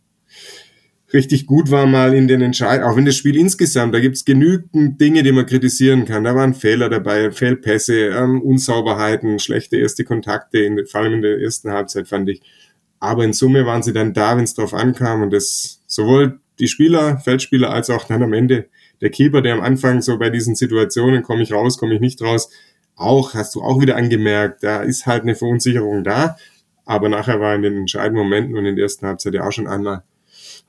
[1.13, 4.99] richtig gut war mal in den Entscheidungen, auch wenn das Spiel insgesamt, da gibt's genügend
[4.99, 6.25] Dinge, die man kritisieren kann.
[6.25, 11.39] Da waren Fehler dabei, Fehlpässe, ähm, Unsauberheiten, schlechte erste Kontakte, in, vor allem in der
[11.39, 12.41] ersten Halbzeit fand ich.
[12.99, 16.67] Aber in Summe waren sie dann da, wenn es drauf ankam und das sowohl die
[16.67, 18.67] Spieler, Feldspieler, als auch dann am Ende
[19.01, 22.21] der Keeper, der am Anfang so bei diesen Situationen, komme ich raus, komme ich nicht
[22.21, 22.49] raus,
[22.97, 26.35] auch, hast du auch wieder angemerkt, da ist halt eine Verunsicherung da.
[26.85, 29.67] Aber nachher war in den entscheidenden Momenten und in der ersten Halbzeit ja auch schon
[29.67, 30.03] einmal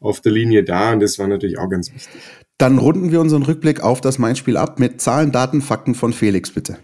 [0.01, 2.21] auf der Linie da und das war natürlich auch ganz wichtig.
[2.59, 6.51] Dann runden wir unseren Rückblick auf das Main-Spiel ab mit Zahlen, Daten, Fakten von Felix,
[6.51, 6.79] bitte.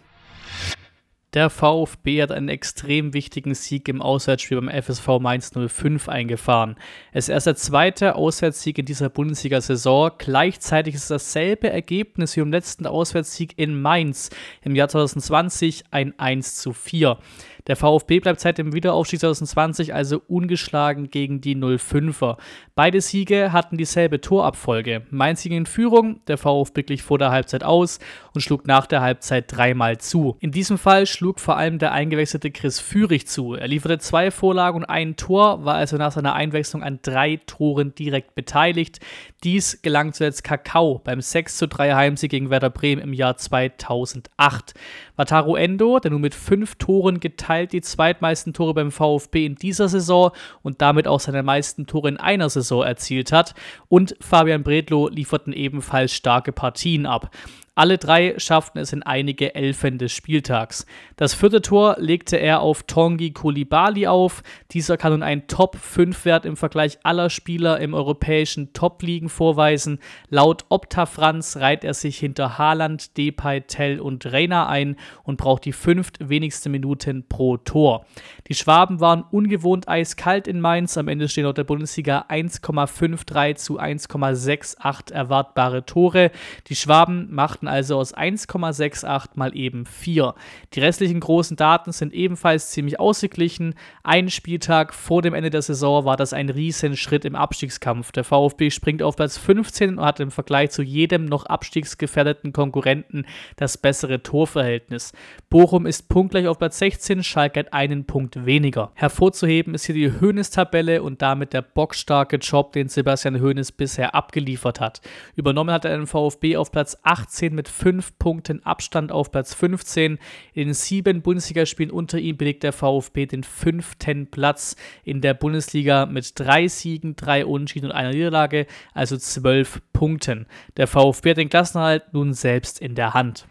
[1.34, 6.76] Der VfB hat einen extrem wichtigen Sieg im Auswärtsspiel beim FSV Mainz 05 eingefahren.
[7.12, 10.12] Es ist erst der zweite Auswärtssieg in dieser Bundesliga-Saison.
[10.16, 14.30] Gleichzeitig ist es dasselbe Ergebnis wie im letzten Auswärtssieg in Mainz
[14.62, 17.18] im Jahr 2020, ein 1 zu 4.
[17.66, 22.36] Der VfB bleibt seit dem Wiederaufstieg 2020 also ungeschlagen gegen die 05er.
[22.74, 25.06] Beide Siege hatten dieselbe Torabfolge.
[25.10, 28.00] Mainz ging in Führung, der VfB glich vor der Halbzeit aus
[28.34, 30.36] und schlug nach der Halbzeit dreimal zu.
[30.40, 33.54] In diesem Fall schlug vor allem der eingewechselte Chris Führig zu.
[33.54, 37.94] Er lieferte zwei Vorlagen und ein Tor, war also nach seiner Einwechslung an drei Toren
[37.94, 39.00] direkt beteiligt.
[39.42, 44.74] Dies gelang zuletzt Kakao beim 6 zu 3 Heimsieg gegen Werder Bremen im Jahr 2008.
[45.16, 49.88] Wataru Endo, der nun mit fünf Toren geteilt die zweitmeisten Tore beim VfB in dieser
[49.88, 53.54] Saison und damit auch seine meisten Tore in einer Saison erzielt hat.
[53.88, 57.30] Und Fabian Bredlow lieferten ebenfalls starke Partien ab.
[57.76, 60.86] Alle drei schafften es in einige Elfen des Spieltags.
[61.16, 64.42] Das vierte Tor legte er auf Tongi Kulibali auf.
[64.72, 70.00] Dieser kann nun einen Top-5-Wert im Vergleich aller Spieler im europäischen Top-Ligen vorweisen.
[70.28, 75.64] Laut Opta Franz reiht er sich hinter Haaland, Depay, Tell und Reina ein und braucht
[75.64, 78.06] die fünft wenigsten Minuten pro Tor.
[78.48, 80.98] Die Schwaben waren ungewohnt eiskalt in Mainz.
[80.98, 86.30] Am Ende stehen laut der Bundesliga 1,53 zu 1,68 erwartbare Tore.
[86.68, 90.34] Die Schwaben machten also aus 1,68 mal eben 4.
[90.74, 93.74] Die restlichen großen Daten sind ebenfalls ziemlich ausgeglichen.
[94.02, 98.12] Ein Spieltag vor dem Ende der Saison war das ein Riesenschritt im Abstiegskampf.
[98.12, 103.26] Der VfB springt auf Platz 15 und hat im Vergleich zu jedem noch abstiegsgefährdeten Konkurrenten
[103.56, 105.12] das bessere Torverhältnis.
[105.50, 108.92] Bochum ist punktgleich auf Platz 16, Schalke hat einen Punkt weniger.
[108.94, 114.80] Hervorzuheben ist hier die Hoeneß-Tabelle und damit der bockstarke Job, den Sebastian Hoeneß bisher abgeliefert
[114.80, 115.00] hat.
[115.36, 120.18] Übernommen hat er den VfB auf Platz 18 mit fünf Punkten Abstand auf Platz 15.
[120.52, 126.06] In den sieben Bundesligaspielen unter ihm belegt der VfB den fünften Platz in der Bundesliga
[126.06, 130.46] mit drei Siegen, drei Unentschieden und einer Niederlage, also zwölf Punkten.
[130.76, 133.48] Der VfB hat den Klassenhalt nun selbst in der Hand.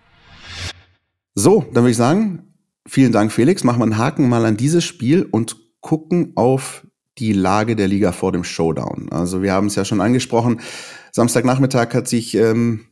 [1.35, 2.53] So, dann würde ich sagen,
[2.87, 3.65] vielen Dank Felix.
[3.65, 8.13] Machen wir einen Haken mal an dieses Spiel und gucken auf die Lage der Liga
[8.13, 9.09] vor dem Showdown.
[9.11, 10.61] Also wir haben es ja schon angesprochen.
[11.11, 12.85] Samstagnachmittag hat sich ähm,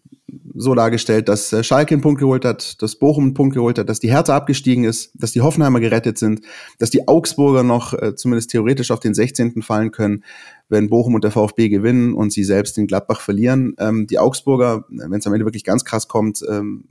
[0.54, 3.90] so dargestellt, dass äh, Schalke einen Punkt geholt hat, dass Bochum einen Punkt geholt hat,
[3.90, 6.42] dass die Hertha abgestiegen ist, dass die Hoffenheimer gerettet sind,
[6.80, 9.62] dass die Augsburger noch äh, zumindest theoretisch auf den 16.
[9.62, 10.24] fallen können,
[10.70, 13.76] wenn Bochum und der VfB gewinnen und sie selbst in Gladbach verlieren.
[13.80, 16.86] Ähm, die Augsburger, wenn es am Ende wirklich ganz krass kommt, ähm,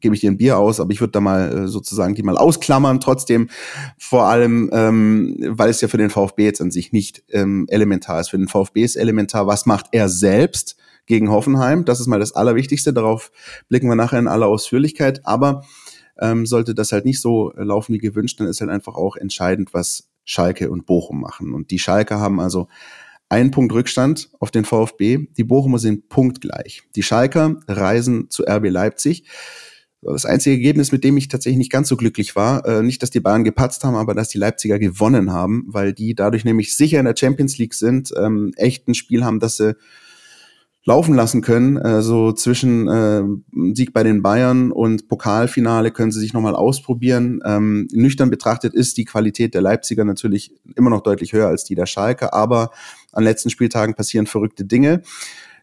[0.00, 2.38] gebe ich dir ein Bier aus, aber ich würde da mal äh, sozusagen die mal
[2.38, 3.48] ausklammern, trotzdem
[3.98, 8.20] vor allem, ähm, weil es ja für den VfB jetzt an sich nicht ähm, elementar
[8.20, 8.30] ist.
[8.30, 10.76] Für den VfB ist elementar, was macht er selbst?
[11.06, 11.84] Gegen Hoffenheim.
[11.84, 12.92] Das ist mal das Allerwichtigste.
[12.92, 13.30] Darauf
[13.68, 15.20] blicken wir nachher in aller Ausführlichkeit.
[15.24, 15.64] Aber
[16.20, 19.72] ähm, sollte das halt nicht so laufen wie gewünscht, dann ist halt einfach auch entscheidend,
[19.72, 21.54] was Schalke und Bochum machen.
[21.54, 22.68] Und die Schalke haben also
[23.28, 25.28] einen Punkt Rückstand auf den VfB.
[25.36, 26.82] Die Bochumer sind punktgleich.
[26.96, 29.24] Die Schalker reisen zu RB Leipzig.
[30.02, 33.10] Das einzige Ergebnis, mit dem ich tatsächlich nicht ganz so glücklich war, äh, nicht, dass
[33.10, 36.98] die Bayern gepatzt haben, aber dass die Leipziger gewonnen haben, weil die dadurch nämlich sicher
[36.98, 39.76] in der Champions League sind, ähm, echt ein Spiel haben, dass sie
[40.84, 41.76] laufen lassen können.
[41.76, 43.22] Äh, so zwischen äh,
[43.74, 47.40] Sieg bei den Bayern und Pokalfinale können sie sich nochmal ausprobieren.
[47.44, 51.74] Ähm, nüchtern betrachtet ist die Qualität der Leipziger natürlich immer noch deutlich höher als die
[51.74, 52.70] der Schalke, aber
[53.12, 55.02] an letzten Spieltagen passieren verrückte Dinge.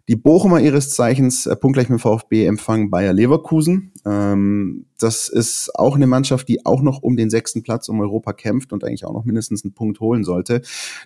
[0.10, 3.92] Die Bochumer ihres Zeichens äh, punktgleich mit VfB empfangen Bayer Leverkusen.
[4.06, 8.32] Ähm, das ist auch eine Mannschaft, die auch noch um den sechsten Platz um Europa
[8.32, 10.62] kämpft und eigentlich auch noch mindestens einen Punkt holen sollte.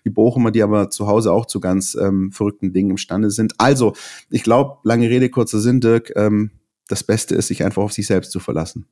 [0.05, 3.53] Die Bochumer, die aber zu Hause auch zu ganz ähm, verrückten Dingen imstande sind.
[3.57, 3.93] Also,
[4.29, 6.51] ich glaube, lange Rede, kurzer Sinn, Dirk, ähm,
[6.87, 8.85] das Beste ist, sich einfach auf sich selbst zu verlassen.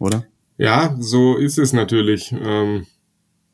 [0.00, 0.24] Oder?
[0.56, 2.34] Ja, so ist es natürlich.
[2.40, 2.86] Ähm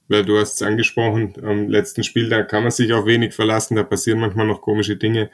[0.08, 3.76] weil du hast es angesprochen, am letzten Spiel, da kann man sich auch wenig verlassen,
[3.76, 5.30] da passieren manchmal noch komische Dinge.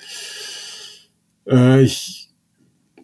[1.49, 2.31] Äh, ich,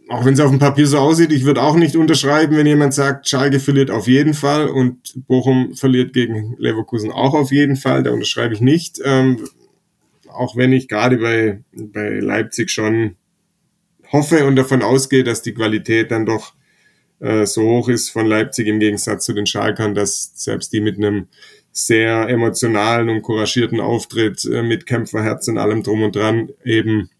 [0.08, 2.94] auch wenn es auf dem Papier so aussieht, ich würde auch nicht unterschreiben, wenn jemand
[2.94, 8.02] sagt, Schalke verliert auf jeden Fall und Bochum verliert gegen Leverkusen auch auf jeden Fall,
[8.02, 9.00] da unterschreibe ich nicht.
[9.04, 9.38] Ähm,
[10.28, 13.16] auch wenn ich gerade bei, bei Leipzig schon
[14.12, 16.54] hoffe und davon ausgehe, dass die Qualität dann doch
[17.20, 20.96] äh, so hoch ist von Leipzig im Gegensatz zu den Schalkern, dass selbst die mit
[20.96, 21.28] einem
[21.72, 27.10] sehr emotionalen und couragierten Auftritt äh, mit Kämpferherz und allem drum und dran eben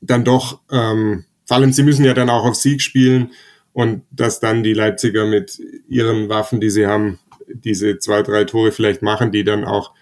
[0.00, 3.30] dann doch, ähm, vor allem sie müssen ja dann auch auf Sieg spielen
[3.72, 7.18] und dass dann die Leipziger mit ihren Waffen, die sie haben,
[7.52, 9.92] diese zwei, drei Tore vielleicht machen, die dann auch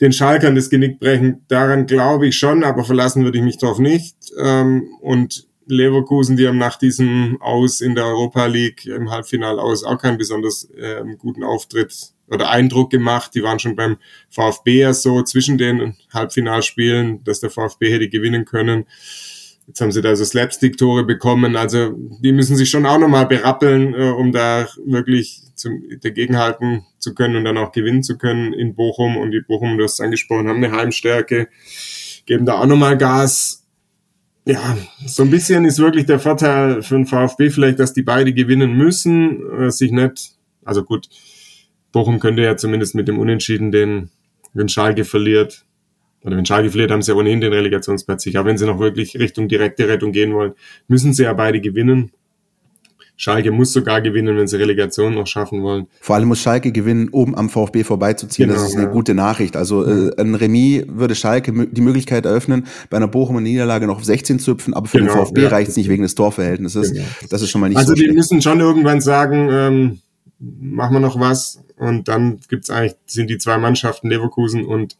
[0.00, 1.44] den Schalkern das Genick brechen.
[1.48, 4.16] Daran glaube ich schon, aber verlassen würde ich mich drauf nicht.
[4.38, 9.84] Ähm, und Leverkusen, die haben nach diesem Aus in der Europa League im Halbfinale aus
[9.84, 13.34] auch keinen besonders äh, guten Auftritt oder Eindruck gemacht.
[13.34, 13.98] Die waren schon beim
[14.30, 18.86] VfB ja so zwischen den Halbfinalspielen, dass der VfB hätte gewinnen können.
[19.68, 21.54] Jetzt haben sie da so Slapstick-Tore bekommen.
[21.54, 21.90] Also
[22.22, 27.36] die müssen sich schon auch nochmal berappeln, äh, um da wirklich zum, dagegenhalten zu können
[27.36, 29.18] und dann auch gewinnen zu können in Bochum.
[29.18, 31.48] Und die Bochum, du hast es angesprochen, haben eine Heimstärke,
[32.24, 33.66] geben da auch nochmal Gas.
[34.46, 38.32] Ja, so ein bisschen ist wirklich der Vorteil für den VfB vielleicht, dass die beide
[38.32, 40.30] gewinnen müssen, äh, sich nicht,
[40.64, 41.10] also gut,
[41.92, 44.08] Bochum könnte ja zumindest mit dem Unentschieden den,
[44.54, 45.66] wenn Schalke verliert,
[46.22, 48.40] oder wenn Schalke verliert, haben sie ja ohnehin den Relegationsplatz sicher.
[48.40, 50.52] Aber wenn sie noch wirklich Richtung direkte Rettung gehen wollen,
[50.88, 52.10] müssen sie ja beide gewinnen.
[53.20, 55.88] Schalke muss sogar gewinnen, wenn sie Relegation noch schaffen wollen.
[56.00, 58.48] Vor allem muss Schalke gewinnen, um am VfB vorbeizuziehen.
[58.48, 58.92] Genau, das ist eine ja.
[58.92, 59.56] gute Nachricht.
[59.56, 64.04] Also äh, ein Remis würde Schalke die Möglichkeit eröffnen, bei einer Bochumer Niederlage noch auf
[64.04, 65.48] 16 zu hüpfen, aber für genau, den VfB ja.
[65.48, 66.92] reicht es nicht wegen des Torverhältnisses.
[66.92, 67.04] Genau.
[67.28, 69.98] Das ist schon mal nicht also so Also die müssen schon irgendwann sagen, ähm,
[70.38, 71.60] machen wir noch was.
[71.76, 74.96] Und dann gibt's eigentlich, sind die zwei Mannschaften, Leverkusen und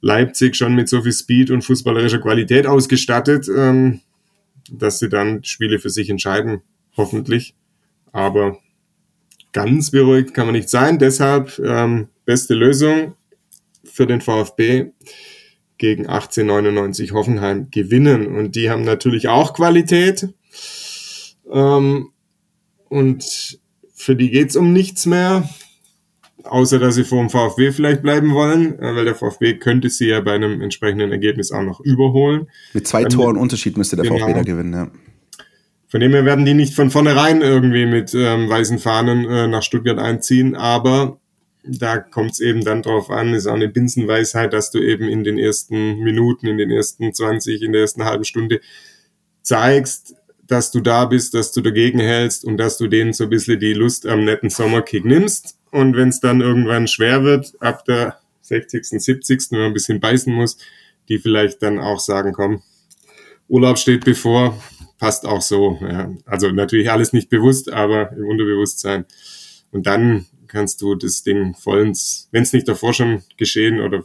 [0.00, 4.00] Leipzig, schon mit so viel Speed und fußballerischer Qualität ausgestattet, ähm,
[4.70, 6.62] dass sie dann Spiele für sich entscheiden
[6.96, 7.54] hoffentlich.
[8.12, 8.58] Aber
[9.52, 10.98] ganz beruhigt kann man nicht sein.
[10.98, 13.14] Deshalb ähm, beste Lösung
[13.84, 14.92] für den VfB
[15.78, 18.26] gegen 1899 Hoffenheim gewinnen.
[18.26, 20.28] Und die haben natürlich auch Qualität.
[21.50, 22.10] Ähm,
[22.88, 23.58] und
[23.94, 25.48] für die geht's um nichts mehr.
[26.48, 30.08] Außer dass sie vor dem VfB vielleicht bleiben wollen, äh, weil der VfB könnte sie
[30.08, 32.48] ja bei einem entsprechenden Ergebnis auch noch überholen.
[32.72, 34.18] Mit zwei Toren Unterschied müsste der genau.
[34.18, 34.90] VfB da gewinnen, ja.
[35.88, 39.62] Von dem her werden die nicht von vornherein irgendwie mit ähm, weißen Fahnen äh, nach
[39.62, 41.18] Stuttgart einziehen, aber
[41.66, 45.24] da kommt es eben dann drauf an, ist auch eine Binsenweisheit, dass du eben in
[45.24, 48.60] den ersten Minuten, in den ersten 20, in der ersten halben Stunde
[49.42, 50.14] zeigst,
[50.46, 53.58] dass du da bist, dass du dagegen hältst und dass du denen so ein bisschen
[53.58, 55.55] die Lust am netten Sommerkick nimmst.
[55.70, 60.00] Und wenn es dann irgendwann schwer wird, ab der 60., 70., wenn man ein bisschen
[60.00, 60.56] beißen muss,
[61.08, 62.62] die vielleicht dann auch sagen, komm,
[63.48, 64.60] Urlaub steht bevor,
[64.98, 65.78] passt auch so.
[65.80, 66.12] Ja.
[66.24, 69.04] Also natürlich alles nicht bewusst, aber im Unterbewusstsein.
[69.70, 74.04] Und dann kannst du das Ding vollends, wenn es nicht davor schon geschehen oder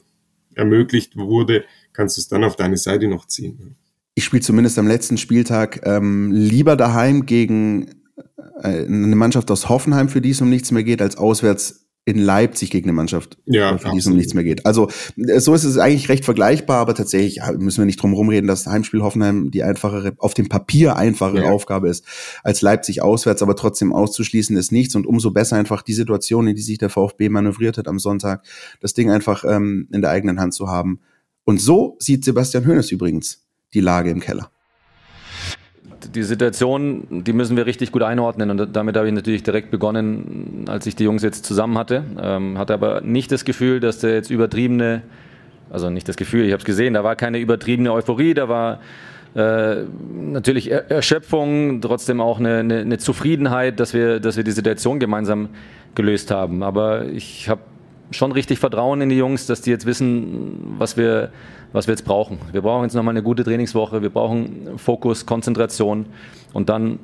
[0.55, 3.75] ermöglicht wurde, kannst du es dann auf deine Seite noch ziehen.
[4.15, 8.00] Ich spiele zumindest am letzten Spieltag ähm, lieber daheim gegen
[8.65, 12.71] eine Mannschaft aus Hoffenheim, für die es um nichts mehr geht, als auswärts in Leipzig
[12.71, 14.65] gegen eine Mannschaft, ja, für die es um nichts mehr geht.
[14.65, 18.47] Also äh, so ist es eigentlich recht vergleichbar, aber tatsächlich müssen wir nicht drum rumreden,
[18.47, 21.51] dass Heimspiel Hoffenheim die einfachere, auf dem Papier einfache ja.
[21.51, 22.03] Aufgabe ist,
[22.43, 26.55] als Leipzig auswärts, aber trotzdem auszuschließen ist nichts und umso besser einfach die Situation, in
[26.55, 28.43] die sich der VfB manövriert hat am Sonntag,
[28.79, 31.01] das Ding einfach ähm, in der eigenen Hand zu haben.
[31.43, 33.45] Und so sieht Sebastian Hoeneß übrigens
[33.75, 34.51] die Lage im Keller
[36.15, 38.49] die Situation, die müssen wir richtig gut einordnen.
[38.49, 42.03] Und damit habe ich natürlich direkt begonnen, als ich die Jungs jetzt zusammen hatte.
[42.21, 45.01] Ähm, hatte aber nicht das Gefühl, dass der jetzt übertriebene,
[45.69, 48.79] also nicht das Gefühl, ich habe es gesehen, da war keine übertriebene Euphorie, da war
[49.33, 49.83] äh,
[50.13, 55.49] natürlich Erschöpfung, trotzdem auch eine, eine, eine, Zufriedenheit, dass wir, dass wir die Situation gemeinsam
[55.95, 56.63] gelöst haben.
[56.63, 57.61] Aber ich habe
[58.11, 61.31] schon richtig Vertrauen in die Jungs, dass die jetzt wissen, was wir
[61.73, 62.39] was wir jetzt brauchen.
[62.51, 66.05] Wir brauchen jetzt nochmal eine gute Trainingswoche, wir brauchen Fokus, Konzentration
[66.53, 66.99] und dann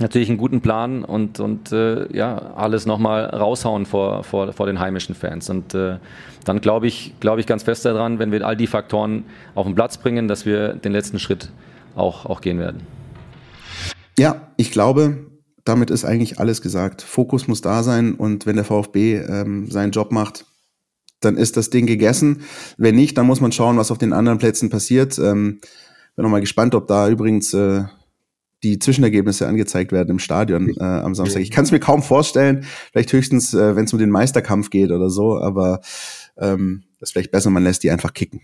[0.00, 4.80] natürlich einen guten Plan und, und äh, ja, alles nochmal raushauen vor, vor, vor den
[4.80, 5.50] heimischen Fans.
[5.50, 5.96] Und äh,
[6.44, 9.74] dann glaube ich, glaube ich ganz fest daran, wenn wir all die Faktoren auf den
[9.74, 11.50] Platz bringen, dass wir den letzten Schritt
[11.96, 12.80] auch, auch gehen werden.
[14.18, 15.26] Ja, ich glaube,
[15.64, 17.02] damit ist eigentlich alles gesagt.
[17.02, 20.46] Fokus muss da sein und wenn der VfB ähm, seinen Job macht,
[21.20, 22.42] dann ist das Ding gegessen.
[22.76, 25.18] Wenn nicht, dann muss man schauen, was auf den anderen Plätzen passiert.
[25.18, 25.60] Ähm,
[26.16, 27.84] bin noch mal gespannt, ob da übrigens äh,
[28.62, 31.40] die Zwischenergebnisse angezeigt werden im Stadion äh, am Samstag.
[31.40, 34.90] Ich kann es mir kaum vorstellen, vielleicht höchstens, äh, wenn es um den Meisterkampf geht
[34.90, 35.80] oder so, aber
[36.36, 38.42] ähm, das ist vielleicht besser, man lässt die einfach kicken.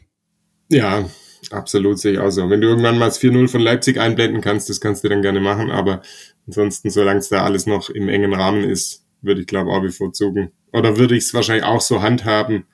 [0.69, 1.09] Ja,
[1.51, 2.49] absolut sehe ich auch so.
[2.49, 5.41] Wenn du irgendwann mal das 4-0 von Leipzig einblenden kannst, das kannst du dann gerne
[5.41, 6.01] machen, aber
[6.47, 10.53] ansonsten, solange es da alles noch im engen Rahmen ist, würde ich glaube auch bevorzugen,
[10.73, 12.67] oder würde ich es wahrscheinlich auch so handhaben,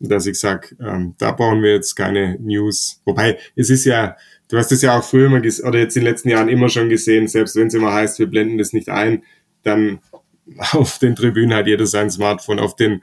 [0.00, 3.00] dass ich sage, ähm, da brauchen wir jetzt keine News.
[3.04, 4.16] Wobei, es ist ja,
[4.48, 6.88] du hast es ja auch früher immer oder jetzt in den letzten Jahren immer schon
[6.88, 9.22] gesehen, selbst wenn es immer heißt, wir blenden das nicht ein,
[9.62, 10.00] dann
[10.72, 13.02] auf den Tribünen hat jeder sein Smartphone, auf den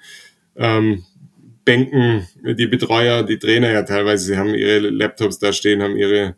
[0.56, 1.06] ähm,
[1.64, 6.36] Bänken, die Betreuer, die Trainer ja teilweise, sie haben ihre Laptops da stehen, haben ihre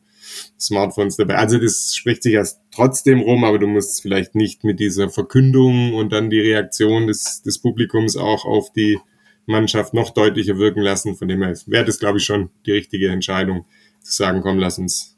[0.60, 1.36] Smartphones dabei.
[1.36, 5.10] Also das spricht sich erst trotzdem rum, aber du musst es vielleicht nicht mit dieser
[5.10, 9.00] Verkündung und dann die Reaktion des, des Publikums auch auf die
[9.46, 11.16] Mannschaft noch deutlicher wirken lassen.
[11.16, 13.66] Von dem her wäre das, glaube ich, schon die richtige Entscheidung,
[14.02, 15.18] zu sagen, komm, lass uns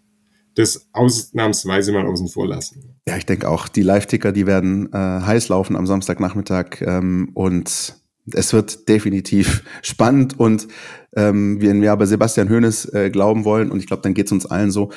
[0.56, 2.96] das ausnahmsweise mal außen vor lassen.
[3.08, 7.96] Ja, ich denke auch, die Live-Ticker, die werden äh, heiß laufen am Samstagnachmittag ähm, und
[8.32, 10.68] es wird definitiv spannend und
[11.16, 14.32] ähm, wenn wir aber Sebastian Hoeneß äh, glauben wollen, und ich glaube, dann geht es
[14.32, 14.92] uns allen so,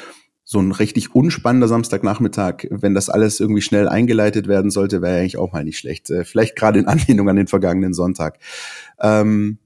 [0.49, 5.39] so ein richtig unspannender Samstagnachmittag, wenn das alles irgendwie schnell eingeleitet werden sollte, wäre eigentlich
[5.39, 6.09] auch mal nicht schlecht.
[6.11, 8.39] Äh, vielleicht gerade in Anlehnung an den vergangenen Sonntag.
[9.01, 9.59] Ähm,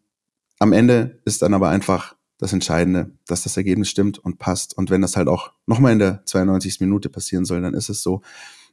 [0.59, 4.77] am Ende ist dann aber einfach das Entscheidende, dass das Ergebnis stimmt und passt.
[4.77, 6.81] Und wenn das halt auch nochmal in der 92.
[6.81, 8.23] Minute passieren soll, dann ist es so.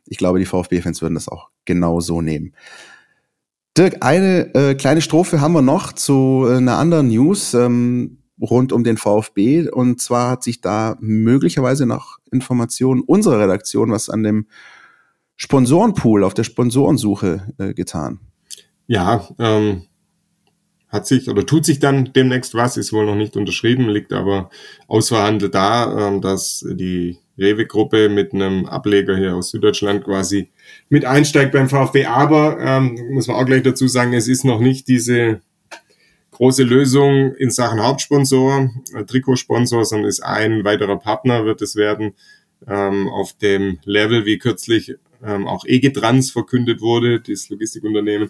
[0.06, 2.54] Ich glaube, die VfB-Fans würden das auch genau so nehmen.
[3.78, 8.72] Dirk, eine äh, kleine Strophe haben wir noch zu äh, einer anderen News ähm, rund
[8.72, 9.70] um den VfB.
[9.70, 14.48] Und zwar hat sich da möglicherweise nach Informationen unserer Redaktion was an dem
[15.36, 18.20] Sponsorenpool, auf der Sponsorensuche äh, getan.
[18.88, 19.84] Ja, ähm,
[20.88, 24.50] hat sich oder tut sich dann demnächst was, ist wohl noch nicht unterschrieben, liegt aber
[24.88, 30.50] ausverhandelt da, ähm, dass die Rewe-Gruppe mit einem Ableger hier aus Süddeutschland quasi
[30.90, 32.06] mit einsteigt beim VfB.
[32.06, 35.42] Aber ähm, muss man auch gleich dazu sagen, es ist noch nicht diese
[36.32, 42.14] große Lösung in Sachen Hauptsponsor, äh, Trikotsponsor, sondern ist ein weiterer Partner, wird es werden,
[42.68, 48.30] ähm, auf dem Level, wie kürzlich ähm, auch Egetrans verkündet wurde, das Logistikunternehmen.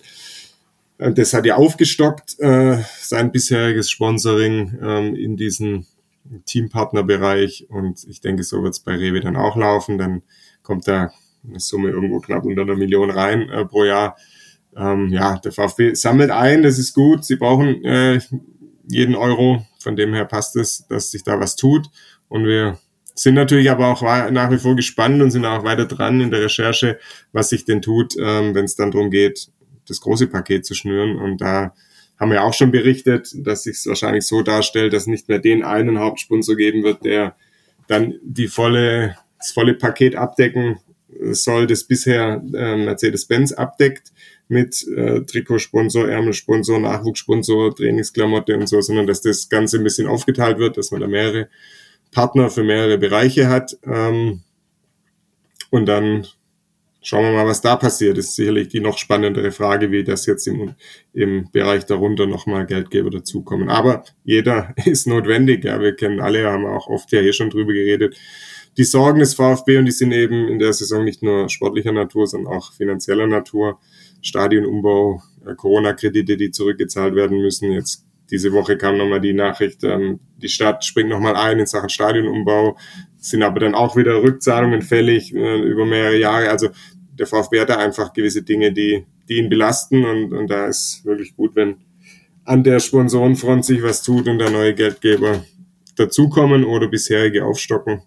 [0.98, 5.86] Äh, das hat ja aufgestockt, äh, sein bisheriges Sponsoring ähm, in diesen
[6.46, 9.98] Teampartnerbereich und ich denke, so wird es bei Rewe dann auch laufen.
[9.98, 10.24] Dann
[10.64, 11.12] kommt da
[11.48, 14.18] eine Summe irgendwo knapp unter einer Million rein äh, pro Jahr.
[14.76, 17.26] Ähm, ja, der VfB sammelt ein, das ist gut.
[17.26, 18.20] Sie brauchen äh,
[18.88, 19.66] jeden Euro.
[19.80, 21.88] Von dem her passt es, dass sich da was tut.
[22.28, 22.78] Und wir
[23.16, 26.42] sind natürlich aber auch nach wie vor gespannt und sind auch weiter dran in der
[26.42, 27.00] Recherche,
[27.32, 29.50] was sich denn tut, ähm, wenn es dann darum geht,
[29.88, 31.18] das große Paket zu schnüren.
[31.18, 31.74] Und da
[32.20, 35.64] haben wir auch schon berichtet, dass sich es wahrscheinlich so darstellt, dass nicht mehr den
[35.64, 37.36] einen Hauptsponsor geben wird, der
[37.88, 40.80] dann die volle, das volle Paket abdecken
[41.32, 44.12] soll, das bisher äh, Mercedes-Benz abdeckt
[44.48, 50.58] mit äh, Trikotsponsor, Ärmelsponsor, Nachwuchssponsor, Trainingsklamotte und so, sondern dass das Ganze ein bisschen aufgeteilt
[50.58, 51.50] wird, dass man da mehrere
[52.12, 53.78] Partner für mehrere Bereiche hat.
[53.86, 54.42] Ähm,
[55.70, 56.28] und dann
[57.02, 58.18] Schauen wir mal, was da passiert.
[58.18, 60.74] Das ist sicherlich die noch spannendere Frage, wie das jetzt im,
[61.14, 63.70] im Bereich darunter nochmal Geldgeber dazukommen.
[63.70, 65.64] Aber jeder ist notwendig.
[65.64, 68.18] Ja, wir kennen alle, haben auch oft ja hier schon drüber geredet.
[68.78, 72.28] Die Sorgen des VfB und die sind eben in der Saison nicht nur sportlicher Natur,
[72.28, 73.80] sondern auch finanzieller Natur.
[74.22, 77.72] Stadionumbau, äh, Corona-Kredite, die zurückgezahlt werden müssen.
[77.72, 81.90] Jetzt diese Woche kam nochmal die Nachricht, ähm, die Stadt springt nochmal ein in Sachen
[81.90, 82.78] Stadionumbau,
[83.30, 86.50] sind aber dann auch wieder Rückzahlungen fällig äh, über mehrere Jahre.
[86.50, 86.70] Also
[87.18, 91.04] der VfB hat da einfach gewisse Dinge, die, die ihn belasten und, und da ist
[91.06, 91.78] wirklich gut, wenn
[92.46, 95.44] an der Sponsorenfront sich was tut und da neue Geldgeber
[95.96, 98.02] dazukommen oder bisherige aufstocken.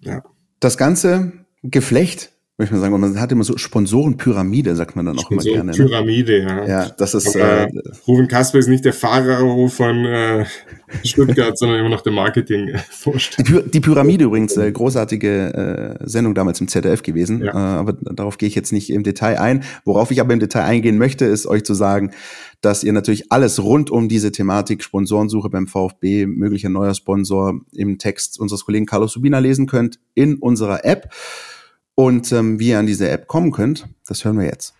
[0.00, 0.24] Ja.
[0.60, 1.32] Das ganze
[1.62, 5.72] Geflecht möchte man sagen, man hat immer so Sponsorenpyramide, sagt man dann auch immer gerne.
[5.72, 5.76] Ne?
[5.76, 6.66] Pyramide, ja.
[6.66, 7.34] Ja, das ist.
[7.34, 7.68] Aber, äh,
[8.06, 10.44] Ruben Kasper ist nicht der Fahrer von äh,
[11.04, 13.48] Stuttgart, sondern immer noch der Marketing-Vorstand.
[13.48, 17.52] Die, die, Pyramide übrigens, äh, großartige äh, Sendung damals im ZDF gewesen, ja.
[17.52, 19.64] äh, aber darauf gehe ich jetzt nicht im Detail ein.
[19.84, 22.12] Worauf ich aber im Detail eingehen möchte, ist euch zu sagen,
[22.60, 27.98] dass ihr natürlich alles rund um diese Thematik Sponsorensuche beim VfB, möglicher neuer Sponsor im
[27.98, 31.12] Text unseres Kollegen Carlos Subina lesen könnt in unserer App.
[31.94, 34.74] Und ähm, wie ihr an diese App kommen könnt, das hören wir jetzt.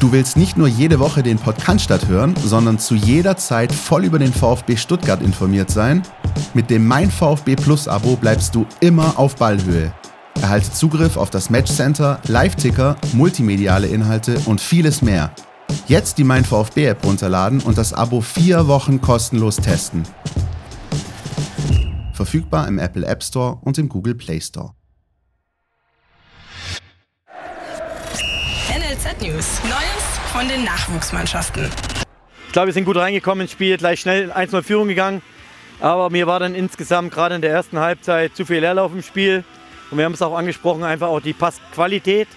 [0.00, 4.18] Du willst nicht nur jede Woche den Podcast hören, sondern zu jeder Zeit voll über
[4.18, 6.02] den VfB Stuttgart informiert sein?
[6.52, 9.94] Mit dem Mein VfB Plus Abo bleibst du immer auf Ballhöhe.
[10.42, 15.30] Erhalte Zugriff auf das Matchcenter, Live-Ticker, multimediale Inhalte und vieles mehr.
[15.86, 20.02] Jetzt die Mein VfB App runterladen und das Abo vier Wochen kostenlos testen.
[22.14, 24.70] Verfügbar im Apple App Store und im Google Play Store.
[28.68, 29.60] NLZ News.
[29.64, 31.68] Neues von den Nachwuchsmannschaften.
[32.46, 35.22] Ich glaube, wir sind gut reingekommen ins Spiel, gleich schnell 1-0 Führung gegangen.
[35.80, 39.42] Aber mir war dann insgesamt gerade in der ersten Halbzeit zu viel Leerlauf im Spiel.
[39.90, 42.28] Und wir haben es auch angesprochen, einfach auch die Passqualität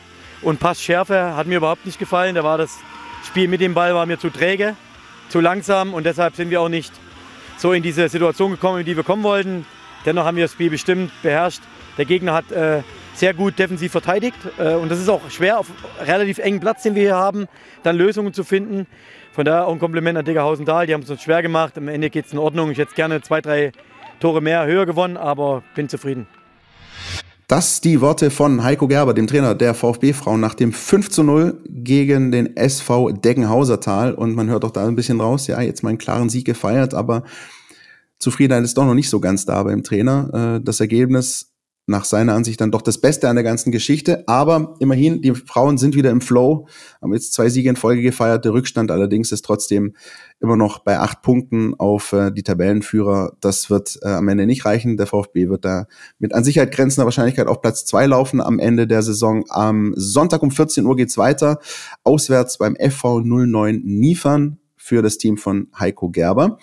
[0.42, 2.34] und Passschärfe hat mir überhaupt nicht gefallen.
[2.34, 2.72] Da war das
[3.26, 4.76] Spiel mit dem Ball war mir zu träge,
[5.30, 6.92] zu langsam und deshalb sind wir auch nicht
[7.58, 9.66] so in diese Situation gekommen, in die wir kommen wollten.
[10.06, 11.62] Dennoch haben wir das Spiel bestimmt beherrscht.
[11.98, 12.84] Der Gegner hat äh,
[13.14, 15.68] sehr gut defensiv verteidigt äh, und das ist auch schwer auf
[16.00, 17.48] relativ engen Platz, den wir hier haben,
[17.84, 18.86] dann Lösungen zu finden.
[19.34, 21.78] Von daher auch ein Kompliment an Diggerhausen-Dahl, die haben es uns schwer gemacht.
[21.78, 22.72] Am Ende geht es in Ordnung.
[22.72, 23.72] Ich hätte gerne zwei, drei
[24.20, 26.28] Tore mehr, höher gewonnen, aber bin zufrieden.
[27.48, 31.64] Das die Worte von Heiko Gerber, dem Trainer der VfB-Frauen, nach dem 5 zu 0
[31.70, 34.14] gegen den SV Deggenhausertal.
[34.14, 36.94] Und man hört auch da ein bisschen raus, ja, jetzt mal einen klaren Sieg gefeiert,
[36.94, 37.24] aber
[38.20, 40.58] Zufriedenheit ist doch noch nicht so ganz da beim Trainer.
[40.58, 41.54] Äh, das Ergebnis
[41.88, 44.26] nach seiner Ansicht dann doch das Beste an der ganzen Geschichte.
[44.28, 46.68] Aber immerhin, die Frauen sind wieder im Flow,
[47.02, 48.44] haben jetzt zwei Siege in Folge gefeiert.
[48.44, 49.96] Der Rückstand allerdings ist trotzdem
[50.42, 53.38] immer noch bei acht Punkten auf äh, die Tabellenführer.
[53.40, 54.98] Das wird äh, am Ende nicht reichen.
[54.98, 55.88] Der VfB wird da
[56.20, 59.46] mit an Sicherheit grenzender Wahrscheinlichkeit auf Platz zwei laufen am Ende der Saison.
[59.50, 61.60] Am Sonntag um 14 Uhr geht's weiter.
[62.04, 66.58] Auswärts beim FV 09 Niefern für das Team von Heiko Gerber.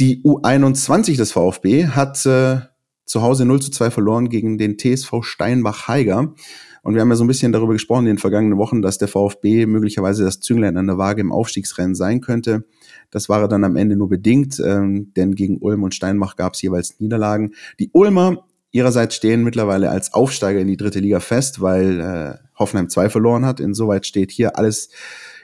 [0.00, 2.60] Die U21 des VfB hat äh,
[3.08, 6.34] zu Hause 0 zu 2 verloren gegen den TSV Steinbach-Heiger.
[6.82, 9.08] Und wir haben ja so ein bisschen darüber gesprochen in den vergangenen Wochen, dass der
[9.08, 12.64] VfB möglicherweise das Zünglein an der Waage im Aufstiegsrennen sein könnte.
[13.10, 16.62] Das war dann am Ende nur bedingt, ähm, denn gegen Ulm und Steinbach gab es
[16.62, 17.54] jeweils Niederlagen.
[17.80, 22.88] Die Ulmer ihrerseits stehen mittlerweile als Aufsteiger in die dritte Liga fest, weil äh, Hoffenheim
[22.88, 23.60] 2 verloren hat.
[23.60, 24.90] Insoweit steht hier alles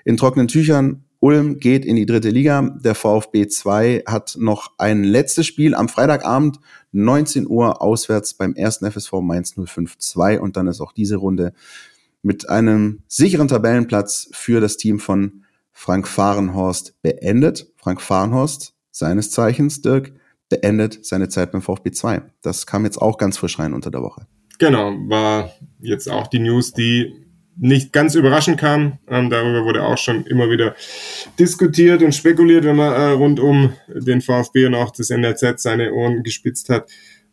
[0.05, 1.04] in trockenen Tüchern.
[1.25, 2.77] Ulm geht in die dritte Liga.
[2.85, 6.61] Der VfB 2 hat noch ein letztes Spiel am Freitagabend,
[6.93, 11.55] 19 Uhr auswärts beim ersten FSV Mainz 052 und dann ist auch diese Runde
[12.21, 17.73] mit einem sicheren Tabellenplatz für das Team von Frank Fahrenhorst beendet.
[17.77, 20.13] Frank Fahrenhorst, seines Zeichens, Dirk,
[20.51, 22.21] beendet seine Zeit beim VfB 2.
[22.43, 24.27] Das kam jetzt auch ganz frisch rein unter der Woche.
[24.59, 25.51] Genau, war
[25.81, 27.24] jetzt auch die News, die
[27.57, 28.99] nicht ganz überraschend kam.
[29.09, 30.75] Ähm, darüber wurde auch schon immer wieder
[31.39, 35.93] diskutiert und spekuliert, wenn man äh, rund um den VfB und auch das NRZ seine
[35.93, 36.91] Ohren gespitzt hat,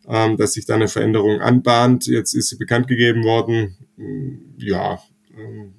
[0.08, 2.08] ähm, dass sich da eine Veränderung anbahnt.
[2.08, 3.78] Jetzt ist sie bekannt gegeben worden.
[3.98, 5.00] Mm, ja,
[5.38, 5.74] ähm,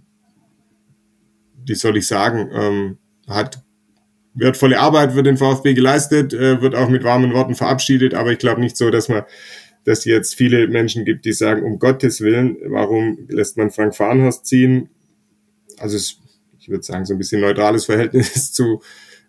[1.64, 3.62] wie soll ich sagen, ähm, hat
[4.34, 8.38] wertvolle Arbeit für den VfB geleistet, äh, wird auch mit warmen Worten verabschiedet, aber ich
[8.38, 9.24] glaube nicht so, dass man
[9.85, 14.47] dass jetzt viele Menschen gibt, die sagen, um Gottes Willen, warum lässt man Frank Farnhorst
[14.47, 14.89] ziehen?
[15.78, 16.18] Also es,
[16.59, 18.80] ich würde sagen, so ein bisschen neutrales Verhältnis zu,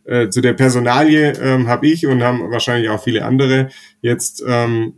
[0.06, 3.70] äh, zu der Personalie ähm, habe ich und haben wahrscheinlich auch viele andere.
[4.02, 4.94] Jetzt ähm,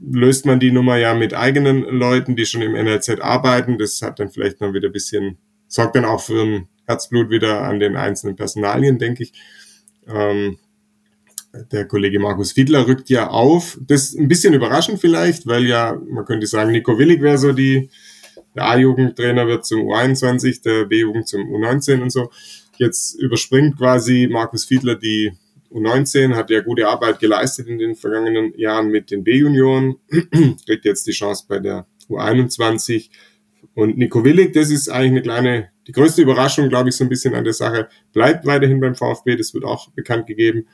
[0.00, 3.78] löst man die Nummer ja mit eigenen Leuten, die schon im NLZ arbeiten.
[3.78, 5.38] Das hat dann vielleicht noch wieder ein bisschen,
[5.68, 9.32] sorgt dann auch für ein Herzblut wieder an den einzelnen Personalien, denke ich.
[10.08, 10.58] Ähm,
[11.72, 13.78] der Kollege Markus Fiedler rückt ja auf.
[13.80, 17.52] Das ist ein bisschen überraschend vielleicht, weil ja, man könnte sagen, Nico Willig wäre so
[17.52, 17.90] die,
[18.54, 22.30] der A-Jugendtrainer wird zum U21, der B-Jugend zum U19 und so.
[22.78, 25.32] Jetzt überspringt quasi Markus Fiedler die
[25.72, 29.96] U19, hat ja gute Arbeit geleistet in den vergangenen Jahren mit den B-Junioren,
[30.66, 33.10] kriegt jetzt die Chance bei der U21.
[33.74, 37.10] Und Nico Willig, das ist eigentlich eine kleine, die größte Überraschung, glaube ich, so ein
[37.10, 40.66] bisschen an der Sache, bleibt weiterhin beim VfB, das wird auch bekannt gegeben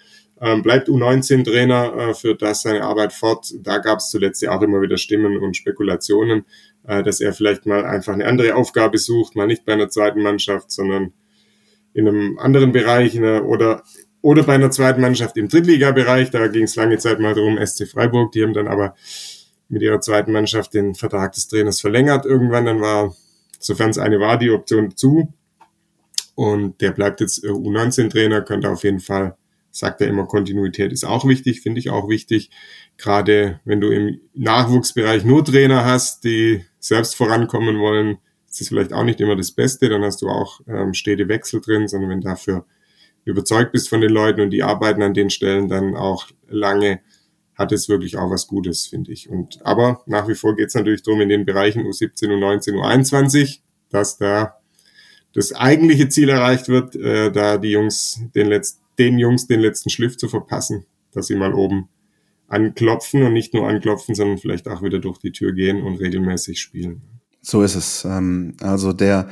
[0.42, 3.54] ähm, bleibt U19-Trainer, äh, führt das seine Arbeit fort.
[3.60, 6.44] Da gab es zuletzt ja auch immer wieder Stimmen und Spekulationen,
[6.84, 10.20] äh, dass er vielleicht mal einfach eine andere Aufgabe sucht, mal nicht bei einer zweiten
[10.20, 11.12] Mannschaft, sondern
[11.94, 13.84] in einem anderen Bereich einer, oder
[14.20, 16.30] oder bei einer zweiten Mannschaft im Drittligabereich.
[16.30, 18.32] Da ging es lange Zeit mal darum, SC Freiburg.
[18.32, 18.94] Die haben dann aber
[19.68, 22.24] mit ihrer zweiten Mannschaft den Vertrag des Trainers verlängert.
[22.24, 23.14] Irgendwann dann war,
[23.58, 25.32] sofern es eine war, die Option zu.
[26.34, 29.36] Und der bleibt jetzt U19-Trainer, könnte auf jeden Fall
[29.72, 32.50] sagt er immer, Kontinuität ist auch wichtig, finde ich auch wichtig.
[32.98, 38.18] Gerade wenn du im Nachwuchsbereich nur Trainer hast, die selbst vorankommen wollen,
[38.48, 39.88] ist das vielleicht auch nicht immer das Beste.
[39.88, 42.66] Dann hast du auch ähm, stete Wechsel drin, sondern wenn dafür
[43.24, 47.00] überzeugt bist von den Leuten und die arbeiten an den Stellen dann auch lange,
[47.54, 49.30] hat es wirklich auch was Gutes, finde ich.
[49.30, 53.60] Und aber nach wie vor geht es natürlich darum, in den Bereichen U17, U19, U21,
[53.90, 54.58] dass da
[55.34, 59.90] das eigentliche Ziel erreicht wird, äh, da die Jungs den letzten den Jungs den letzten
[59.90, 61.88] Schliff zu verpassen, dass sie mal oben
[62.48, 66.60] anklopfen und nicht nur anklopfen, sondern vielleicht auch wieder durch die Tür gehen und regelmäßig
[66.60, 67.02] spielen.
[67.40, 68.04] So ist es.
[68.04, 69.28] Ähm, also der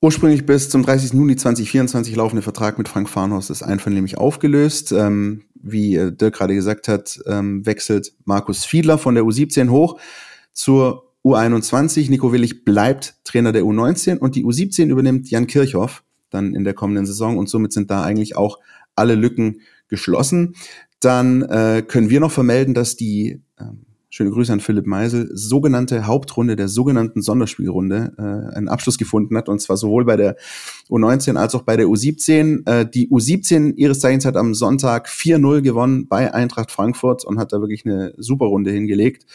[0.00, 1.12] ursprünglich bis zum 30.
[1.12, 4.92] Juni 2024 laufende Vertrag mit Frank Farnhaus ist einvernehmlich aufgelöst.
[4.92, 10.00] Ähm, wie äh, Dirk gerade gesagt hat, ähm, wechselt Markus Fiedler von der U17 hoch
[10.52, 12.08] zur U21.
[12.10, 16.74] Nico Willig bleibt Trainer der U19 und die U17 übernimmt Jan Kirchhoff dann in der
[16.74, 18.58] kommenden Saison und somit sind da eigentlich auch
[18.94, 20.54] alle Lücken geschlossen.
[21.00, 26.06] Dann äh, können wir noch vermelden, dass die ähm, schöne Grüße an Philipp Meisel, sogenannte
[26.06, 30.36] Hauptrunde der sogenannten Sonderspielrunde äh, einen Abschluss gefunden hat, und zwar sowohl bei der
[30.88, 32.66] U19 als auch bei der U17.
[32.66, 37.52] Äh, die U17 ihres Zeichens hat am Sonntag 4-0 gewonnen bei Eintracht Frankfurt und hat
[37.52, 39.26] da wirklich eine super Runde hingelegt.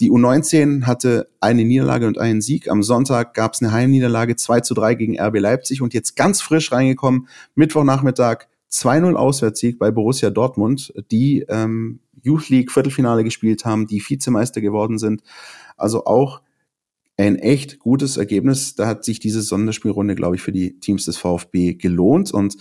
[0.00, 2.68] Die U19 hatte eine Niederlage und einen Sieg.
[2.68, 6.40] Am Sonntag gab es eine Heimniederlage 2 zu 3 gegen RB Leipzig und jetzt ganz
[6.40, 13.86] frisch reingekommen, Mittwochnachmittag 2-0 Auswärtssieg bei Borussia Dortmund, die ähm, Youth League Viertelfinale gespielt haben,
[13.86, 15.22] die Vizemeister geworden sind.
[15.76, 16.42] Also auch
[17.16, 18.76] ein echt gutes Ergebnis.
[18.76, 22.32] Da hat sich diese Sonderspielrunde, glaube ich, für die Teams des VfB gelohnt.
[22.32, 22.56] Und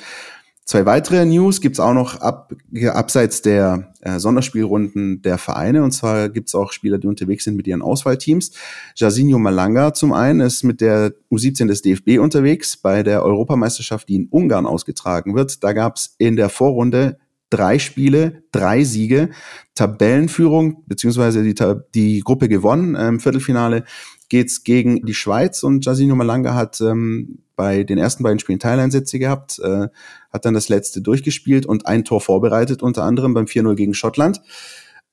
[0.67, 2.53] Zwei weitere News gibt's auch noch ab,
[2.87, 5.81] abseits der äh, Sonderspielrunden der Vereine.
[5.81, 8.51] Und zwar gibt's auch Spieler, die unterwegs sind mit ihren Auswahlteams.
[8.93, 14.15] Jasinho Malanga zum einen ist mit der U17 des DFB unterwegs bei der Europameisterschaft, die
[14.15, 15.63] in Ungarn ausgetragen wird.
[15.63, 17.17] Da gab's in der Vorrunde
[17.49, 19.29] drei Spiele, drei Siege,
[19.73, 21.55] Tabellenführung, beziehungsweise die,
[21.95, 22.95] die Gruppe gewonnen.
[22.95, 23.85] Im Viertelfinale
[24.29, 29.19] geht's gegen die Schweiz und Jasinho Malanga hat ähm, bei den ersten beiden Spielen Teileinsätze
[29.19, 29.87] gehabt, äh,
[30.31, 34.41] hat dann das letzte durchgespielt und ein Tor vorbereitet, unter anderem beim 4-0 gegen Schottland.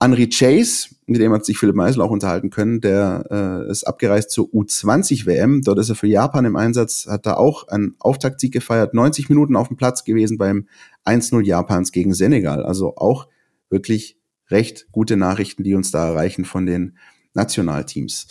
[0.01, 4.31] Henry Chase, mit dem hat sich Philipp Meisel auch unterhalten können, der äh, ist abgereist
[4.31, 5.62] zur U20-WM.
[5.62, 9.57] Dort ist er für Japan im Einsatz, hat da auch einen Auftaktsieg gefeiert, 90 Minuten
[9.57, 10.69] auf dem Platz gewesen beim
[11.07, 12.65] 1-0 Japans gegen Senegal.
[12.65, 13.29] Also auch
[13.71, 14.19] wirklich
[14.51, 16.99] recht gute Nachrichten, die uns da erreichen von den
[17.33, 18.27] Nationalteams.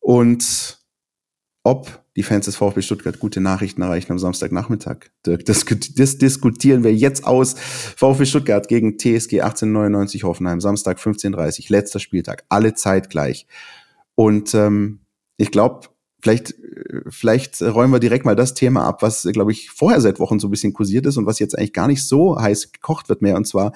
[0.00, 0.80] Und
[1.62, 5.10] ob die Fans des VfB Stuttgart gute Nachrichten erreichen am Samstagnachmittag.
[5.24, 7.54] Dirk, das, das diskutieren wir jetzt aus.
[7.54, 13.46] VfB Stuttgart gegen TSG 1899 Hoffenheim, Samstag 15.30 letzter Spieltag, alle zeitgleich.
[14.14, 15.00] Und ähm,
[15.36, 15.88] ich glaube,
[16.20, 16.54] vielleicht,
[17.08, 20.48] vielleicht räumen wir direkt mal das Thema ab, was, glaube ich, vorher seit Wochen so
[20.48, 23.36] ein bisschen kursiert ist und was jetzt eigentlich gar nicht so heiß gekocht wird mehr.
[23.36, 23.72] Und zwar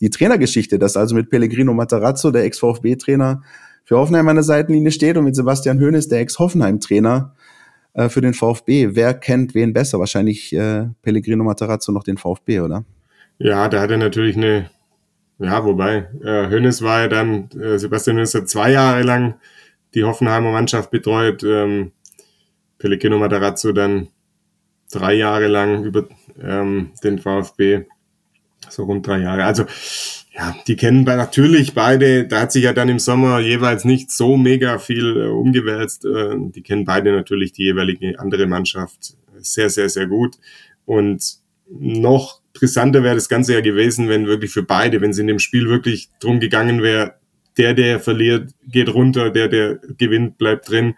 [0.00, 3.42] die Trainergeschichte, dass also mit Pellegrino Matarazzo, der Ex-VfB-Trainer,
[3.88, 7.34] für Hoffenheim an der Seitenlinie steht und mit Sebastian Hoeneß, der Ex-Hoffenheim-Trainer,
[7.94, 8.90] äh, für den VfB.
[8.94, 9.98] Wer kennt wen besser?
[9.98, 12.84] Wahrscheinlich äh, Pellegrino Matarazzo noch den VfB, oder?
[13.38, 14.68] Ja, da hat er natürlich eine,
[15.38, 19.36] ja, wobei, äh, Hoeneß war ja dann, äh, Sebastian Hoeneß hat zwei Jahre lang
[19.94, 21.92] die Hoffenheimer Mannschaft betreut, ähm,
[22.76, 24.08] Pellegrino Matarazzo dann
[24.92, 26.06] drei Jahre lang über
[26.38, 27.86] ähm, den VfB,
[28.68, 29.44] so rund drei Jahre.
[29.44, 29.64] Also
[30.38, 34.36] ja, die kennen natürlich beide, da hat sich ja dann im Sommer jeweils nicht so
[34.36, 36.04] mega viel äh, umgewälzt.
[36.04, 40.36] Äh, die kennen beide natürlich die jeweilige andere Mannschaft sehr, sehr, sehr gut.
[40.84, 45.26] Und noch brisanter wäre das Ganze ja gewesen, wenn wirklich für beide, wenn es in
[45.26, 47.14] dem Spiel wirklich drum gegangen wäre,
[47.56, 50.94] der, der verliert, geht runter, der, der gewinnt, bleibt drin.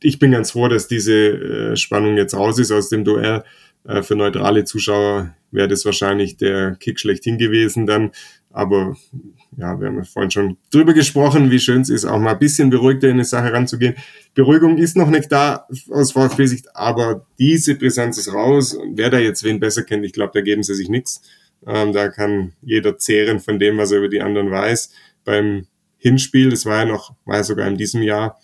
[0.00, 3.44] Ich bin ganz froh, dass diese äh, Spannung jetzt raus ist aus dem Duell.
[3.86, 8.10] Äh, für neutrale Zuschauer wäre das wahrscheinlich der Kick schlechthin gewesen dann.
[8.54, 8.94] Aber
[9.56, 12.38] ja, wir haben ja vorhin schon drüber gesprochen, wie schön es ist, auch mal ein
[12.38, 13.96] bisschen beruhigter in eine Sache ranzugehen.
[14.32, 18.78] Beruhigung ist noch nicht da aus VfB-Sicht, aber diese Brisanz ist raus.
[18.94, 21.20] Wer da jetzt wen besser kennt, ich glaube, da geben sie sich nichts.
[21.66, 24.92] Ähm, da kann jeder zehren von dem, was er über die anderen weiß.
[25.24, 28.38] Beim Hinspiel, das war ja noch, war ja sogar in diesem Jahr,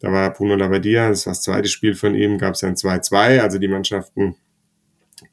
[0.00, 3.38] da war Bruno Labbadia, das war das zweite Spiel von ihm, gab es ein 2-2,
[3.38, 4.34] also die Mannschaften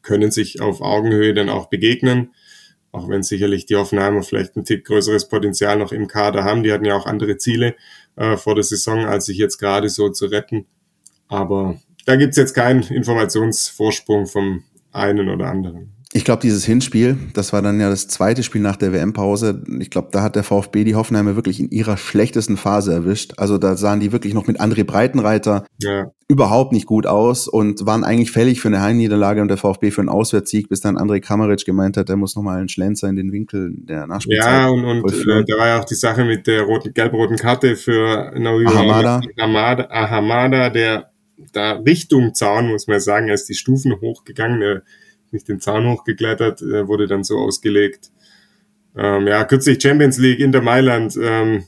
[0.04, 2.30] können sich auf Augenhöhe dann auch begegnen
[2.98, 6.64] auch wenn sicherlich die Hoffenheimer vielleicht ein Tick größeres Potenzial noch im Kader haben.
[6.64, 7.76] Die hatten ja auch andere Ziele
[8.16, 10.66] äh, vor der Saison, als sich jetzt gerade so zu retten.
[11.28, 15.94] Aber da gibt's jetzt keinen Informationsvorsprung vom einen oder anderen.
[16.14, 19.62] Ich glaube, dieses Hinspiel, das war dann ja das zweite Spiel nach der WM-Pause.
[19.80, 23.34] Ich glaube, da hat der VfB die Hoffenheimer wirklich in ihrer schlechtesten Phase erwischt.
[23.38, 26.10] Also da sahen die wirklich noch mit André Breitenreiter ja.
[26.30, 30.00] überhaupt nicht gut aus und waren eigentlich fällig für eine Heimniederlage und der VfB für
[30.00, 33.34] einen Auswärtshsieg, bis dann André Kramaric gemeint hat, er muss nochmal einen Schlenzer in den
[33.34, 36.62] Winkel der Nachspielzeit Ja, und, und äh, da war ja auch die Sache mit der
[36.62, 39.22] roten, gelb-roten Karte für Ahamada.
[39.38, 41.12] Ahamada, Ahamada, der
[41.52, 44.84] da Richtung Zaun, muss man sagen, er ist die Stufen hochgegangen, der
[45.38, 48.12] nicht den Zaun hochgeklettert, äh, wurde dann so ausgelegt.
[48.96, 51.64] Ähm, ja, kürzlich Champions League Inter Mailand, ähm,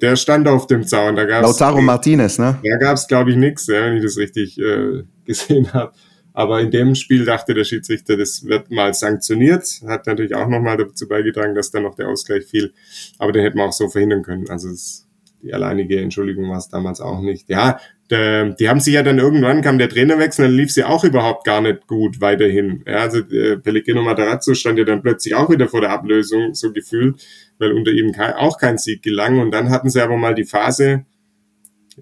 [0.00, 1.16] der stand auf dem Zaun.
[1.16, 2.58] Da gab's, Lautaro Martinez, ne?
[2.62, 5.92] Da gab es, glaube ich, nichts, ja, wenn ich das richtig äh, gesehen habe.
[6.34, 9.80] Aber in dem Spiel dachte der Schiedsrichter, das wird mal sanktioniert.
[9.86, 12.74] Hat natürlich auch nochmal dazu beigetragen, dass dann noch der Ausgleich fiel.
[13.18, 14.50] Aber den hätten wir auch so verhindern können.
[14.50, 15.06] Also es,
[15.42, 17.48] die alleinige Entschuldigung war es damals auch nicht.
[17.48, 17.80] Ja,
[18.10, 21.44] äh, die haben sich ja dann irgendwann kam der Trainerwechsel, dann lief sie auch überhaupt
[21.44, 22.84] gar nicht gut weiterhin.
[22.86, 26.72] Ja, also äh, Pellegrino Matarazzo stand ja dann plötzlich auch wieder vor der Ablösung, so
[26.72, 27.16] gefühlt,
[27.58, 29.40] weil unter ihm kein, auch kein Sieg gelang.
[29.40, 31.04] Und dann hatten sie aber mal die Phase,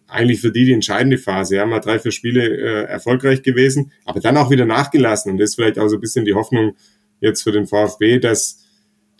[0.09, 4.20] eigentlich für die die entscheidende Phase, ja, mal drei, vier Spiele äh, erfolgreich gewesen, aber
[4.20, 5.32] dann auch wieder nachgelassen.
[5.32, 6.76] Und das ist vielleicht auch so ein bisschen die Hoffnung
[7.20, 8.64] jetzt für den VfB, dass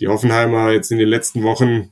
[0.01, 1.91] die Hoffenheimer jetzt in den letzten Wochen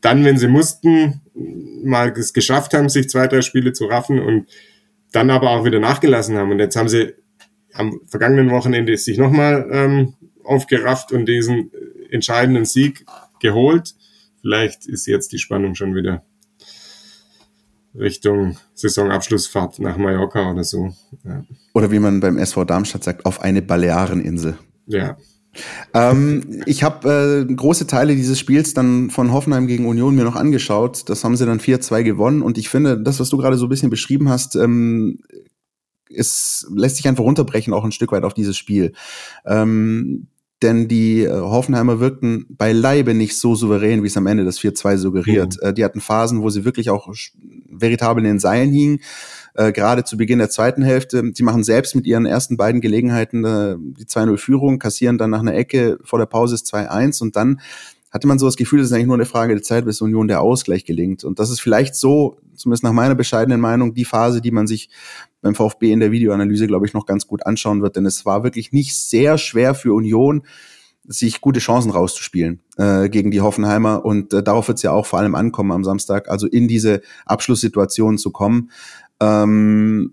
[0.00, 4.48] dann, wenn sie mussten, mal es geschafft haben, sich zwei, drei Spiele zu raffen und
[5.12, 6.50] dann aber auch wieder nachgelassen haben.
[6.50, 7.14] Und jetzt haben sie
[7.72, 10.14] am vergangenen Wochenende sich nochmal ähm,
[10.44, 11.70] aufgerafft und diesen
[12.10, 13.04] entscheidenden Sieg
[13.40, 13.94] geholt.
[14.40, 16.24] Vielleicht ist jetzt die Spannung schon wieder
[17.94, 20.94] Richtung Saisonabschlussfahrt nach Mallorca oder so.
[21.24, 21.44] Ja.
[21.74, 24.56] Oder wie man beim SV Darmstadt sagt, auf eine Baleareninsel.
[24.86, 25.16] Ja,
[25.94, 30.36] ähm, ich habe äh, große Teile dieses Spiels dann von Hoffenheim gegen Union mir noch
[30.36, 31.08] angeschaut.
[31.08, 32.42] Das haben sie dann 4-2 gewonnen.
[32.42, 35.18] Und ich finde, das, was du gerade so ein bisschen beschrieben hast, ähm,
[36.14, 38.92] es lässt sich einfach runterbrechen, auch ein Stück weit auf dieses Spiel.
[39.44, 40.28] Ähm,
[40.62, 44.96] denn die äh, Hoffenheimer wirkten beileibe nicht so souverän, wie es am Ende das 4-2
[44.96, 45.56] suggeriert.
[45.60, 45.68] Mhm.
[45.68, 47.12] Äh, die hatten Phasen, wo sie wirklich auch
[47.68, 49.00] veritabel in den Seilen hingen.
[49.56, 51.32] Äh, gerade zu Beginn der zweiten Hälfte.
[51.32, 55.54] Die machen selbst mit ihren ersten beiden Gelegenheiten äh, die 2-0-Führung, kassieren dann nach einer
[55.54, 57.60] Ecke vor der Pause ist 2-1 und dann
[58.10, 60.28] hatte man so das Gefühl, es ist eigentlich nur eine Frage der Zeit, bis Union
[60.28, 61.24] der Ausgleich gelingt.
[61.24, 64.88] Und das ist vielleicht so, zumindest nach meiner bescheidenen Meinung, die Phase, die man sich
[65.42, 67.96] beim VfB in der Videoanalyse, glaube ich, noch ganz gut anschauen wird.
[67.96, 70.42] Denn es war wirklich nicht sehr schwer für Union,
[71.08, 74.04] sich gute Chancen rauszuspielen äh, gegen die Hoffenheimer.
[74.04, 77.02] Und äh, darauf wird es ja auch vor allem ankommen am Samstag, also in diese
[77.26, 78.70] Abschlusssituation zu kommen.
[79.20, 80.12] Ähm,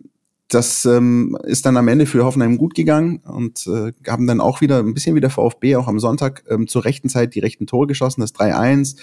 [0.54, 4.62] das ähm, ist dann am Ende für Hoffenheim gut gegangen und äh, haben dann auch
[4.62, 7.66] wieder ein bisschen wie der VfB auch am Sonntag ähm, zur rechten Zeit die rechten
[7.66, 8.98] Tore geschossen, das 3-1.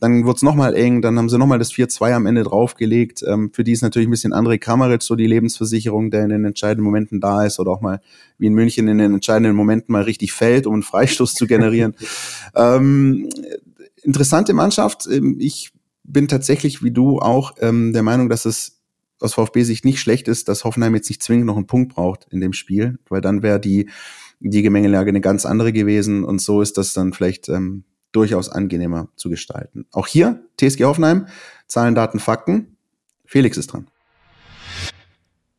[0.00, 3.22] Dann wurde es nochmal eng, dann haben sie nochmal das 4-2 am Ende draufgelegt.
[3.26, 6.44] Ähm, für die ist natürlich ein bisschen André Kramaric so die Lebensversicherung, der in den
[6.44, 8.00] entscheidenden Momenten da ist oder auch mal
[8.38, 11.94] wie in München in den entscheidenden Momenten mal richtig fällt, um einen Freistoß zu generieren.
[12.54, 13.28] ähm,
[14.02, 15.06] interessante Mannschaft.
[15.10, 15.72] Ähm, ich
[16.04, 18.75] bin tatsächlich wie du auch ähm, der Meinung, dass es
[19.20, 22.40] aus VfB-Sicht nicht schlecht ist, dass Hoffenheim jetzt nicht zwingend noch einen Punkt braucht in
[22.40, 23.88] dem Spiel, weil dann wäre die,
[24.40, 29.08] die Gemengelage eine ganz andere gewesen und so ist das dann vielleicht ähm, durchaus angenehmer
[29.16, 29.86] zu gestalten.
[29.92, 31.26] Auch hier, TSG Hoffenheim,
[31.66, 32.76] Zahlen, Daten, Fakten.
[33.24, 33.88] Felix ist dran.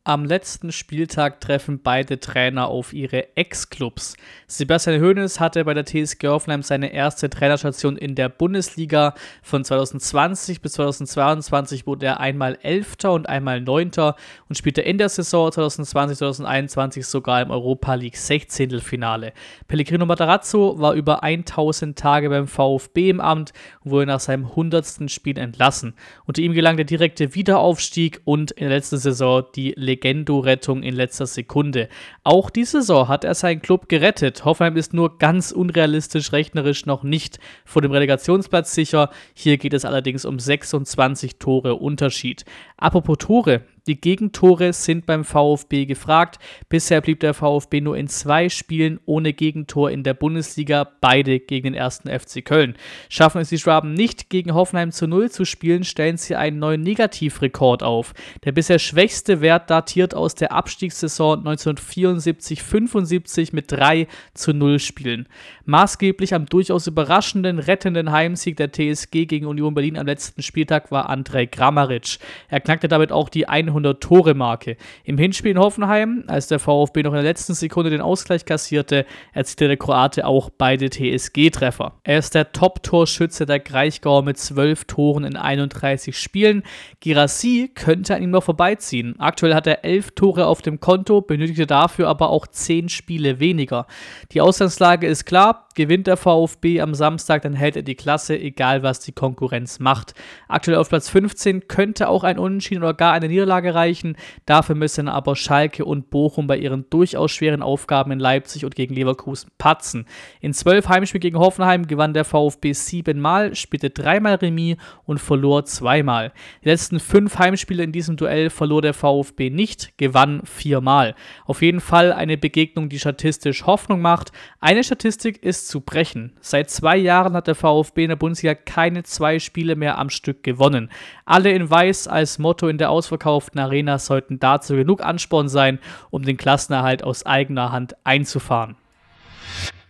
[0.08, 4.16] Am letzten Spieltag treffen beide Trainer auf ihre Ex-Clubs.
[4.46, 9.12] Sebastian Hoeneß hatte bei der TSG Hoffenheim seine erste Trainerstation in der Bundesliga.
[9.42, 14.16] Von 2020 bis 2022 wurde er einmal Elfter und einmal Neunter
[14.48, 18.80] und spielte in der Saison 2020-2021 sogar im Europa League 16.
[18.80, 19.34] Finale.
[19.66, 23.52] Pellegrino Matarazzo war über 1000 Tage beim VfB im Amt
[23.84, 25.10] und wurde nach seinem 100.
[25.10, 25.92] Spiel entlassen.
[26.24, 30.94] Unter ihm gelang der direkte Wiederaufstieg und in der letzten Saison die Legende Legendo-Rettung in
[30.94, 31.88] letzter Sekunde.
[32.22, 34.44] Auch diese Saison hat er seinen Club gerettet.
[34.44, 39.10] Hoffenheim ist nur ganz unrealistisch rechnerisch noch nicht vor dem Relegationsplatz sicher.
[39.34, 42.44] Hier geht es allerdings um 26 Tore Unterschied.
[42.76, 46.38] Apropos Tore, die Gegentore sind beim VfB gefragt.
[46.68, 51.64] Bisher blieb der VfB nur in zwei Spielen ohne Gegentor in der Bundesliga, beide gegen
[51.64, 52.74] den ersten FC Köln.
[53.08, 56.82] Schaffen es die Schwaben nicht, gegen Hoffenheim zu Null zu spielen, stellen sie einen neuen
[56.82, 58.12] Negativrekord auf.
[58.44, 65.28] Der bisher schwächste Wert datiert aus der Abstiegssaison 1974-75 mit 3 zu 0 Spielen.
[65.64, 71.08] Maßgeblich am durchaus überraschenden, rettenden Heimsieg der TSG gegen Union Berlin am letzten Spieltag war
[71.08, 72.18] Andrej Grammaric.
[72.48, 74.76] Er knackte damit auch die 100 100-Tore-Marke.
[75.04, 79.06] Im Hinspiel in Hoffenheim, als der VfB noch in der letzten Sekunde den Ausgleich kassierte,
[79.32, 81.94] erzielte der Kroate auch beide TSG-Treffer.
[82.04, 86.62] Er ist der Top-Torschütze der Kraichgauer mit 12 Toren in 31 Spielen.
[87.00, 89.14] Girassi könnte an ihm noch vorbeiziehen.
[89.18, 93.86] Aktuell hat er 11 Tore auf dem Konto, benötigte dafür aber auch 10 Spiele weniger.
[94.32, 98.82] Die Ausgangslage ist klar, gewinnt der VfB am Samstag, dann hält er die Klasse, egal
[98.82, 100.14] was die Konkurrenz macht.
[100.48, 104.16] Aktuell auf Platz 15 könnte auch ein Unentschieden oder gar eine Niederlage Niederlage reichen.
[104.46, 108.94] Dafür müssen aber Schalke und Bochum bei ihren durchaus schweren Aufgaben in Leipzig und gegen
[108.94, 110.06] Leverkusen patzen.
[110.40, 116.32] In zwölf Heimspielen gegen Hoffenheim gewann der VfB siebenmal, spielte dreimal Remis und verlor zweimal.
[116.64, 121.14] Die letzten fünf Heimspiele in diesem Duell verlor der VfB nicht, gewann viermal.
[121.46, 124.32] Auf jeden Fall eine Begegnung, die statistisch Hoffnung macht.
[124.60, 126.32] Eine Statistik ist zu brechen.
[126.40, 130.42] Seit zwei Jahren hat der VfB in der Bundesliga keine zwei Spiele mehr am Stück
[130.42, 130.90] gewonnen.
[131.24, 135.78] Alle in Weiß als Motto in der ausverkauften ausverkauften Arena sollten dazu genug Ansporn sein,
[136.10, 138.76] um den Klassenerhalt aus eigener Hand einzufahren.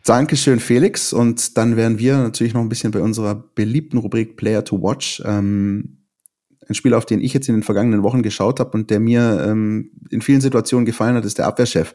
[0.04, 1.12] Dankeschön, Felix.
[1.12, 5.22] Und dann wären wir natürlich noch ein bisschen bei unserer beliebten Rubrik Player to Watch.
[5.24, 5.98] Ähm,
[6.66, 9.44] ein Spiel, auf den ich jetzt in den vergangenen Wochen geschaut habe und der mir
[9.46, 11.94] ähm, in vielen Situationen gefallen hat, ist der Abwehrchef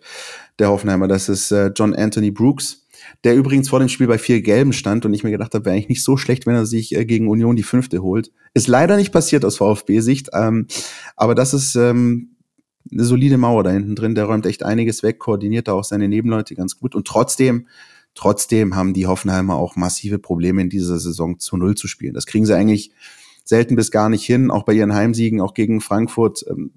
[0.59, 1.07] der Hoffenheimer.
[1.07, 2.82] Das ist äh, John Anthony Brooks
[3.23, 5.75] der übrigens vor dem Spiel bei vier Gelben stand und ich mir gedacht habe, wäre
[5.75, 8.31] eigentlich nicht so schlecht, wenn er sich äh, gegen Union die fünfte holt.
[8.53, 10.67] Ist leider nicht passiert aus VfB-Sicht, ähm,
[11.15, 12.35] aber das ist ähm,
[12.91, 14.15] eine solide Mauer da hinten drin.
[14.15, 17.67] Der räumt echt einiges weg, koordiniert da auch seine Nebenleute ganz gut und trotzdem
[18.15, 22.13] Trotzdem haben die Hoffenheimer auch massive Probleme in dieser Saison zu Null zu spielen.
[22.13, 22.91] Das kriegen sie eigentlich
[23.43, 26.45] selten bis gar nicht hin, auch bei ihren Heimsiegen, auch gegen Frankfurt.
[26.47, 26.71] Ähm,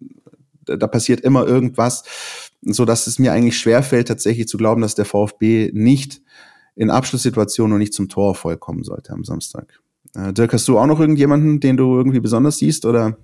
[0.64, 2.04] da passiert immer irgendwas
[2.62, 6.20] so dass es mir eigentlich schwerfällt, tatsächlich zu glauben, dass der VfB nicht
[6.74, 9.80] in Abschlusssituationen und nicht zum Torerfolg kommen sollte am Samstag.
[10.14, 13.16] Äh, Dirk, hast du auch noch irgendjemanden, den du irgendwie besonders siehst oder?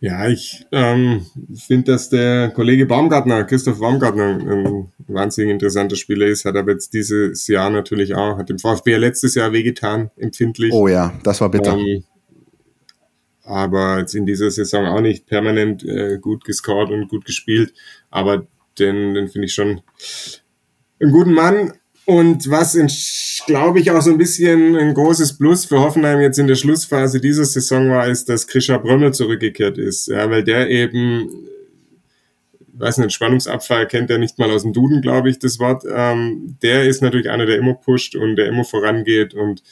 [0.00, 1.24] Ja, ich ähm,
[1.54, 6.92] finde, dass der Kollege Baumgartner, Christoph Baumgartner, ein wahnsinnig interessanter Spieler ist, hat aber jetzt
[6.92, 10.74] dieses Jahr natürlich auch, hat dem VfB letztes Jahr wehgetan, empfindlich.
[10.74, 11.78] Oh ja, das war bitter.
[11.78, 12.04] Ähm,
[13.44, 17.72] aber jetzt in dieser Saison auch nicht permanent äh, gut gescored und gut gespielt.
[18.10, 18.46] Aber
[18.78, 19.80] den, den finde ich schon
[21.00, 21.72] einen guten Mann.
[22.06, 22.76] Und was,
[23.46, 27.20] glaube ich, auch so ein bisschen ein großes Plus für Hoffenheim jetzt in der Schlussphase
[27.20, 30.08] dieser Saison war, ist, dass Krischer Brömmel zurückgekehrt ist.
[30.08, 31.30] Ja, weil der eben,
[32.74, 35.84] weiß nicht, Spannungsabfall kennt er nicht mal aus dem Duden, glaube ich, das Wort.
[35.90, 39.62] Ähm, der ist natürlich einer, der immer pusht und der immer vorangeht und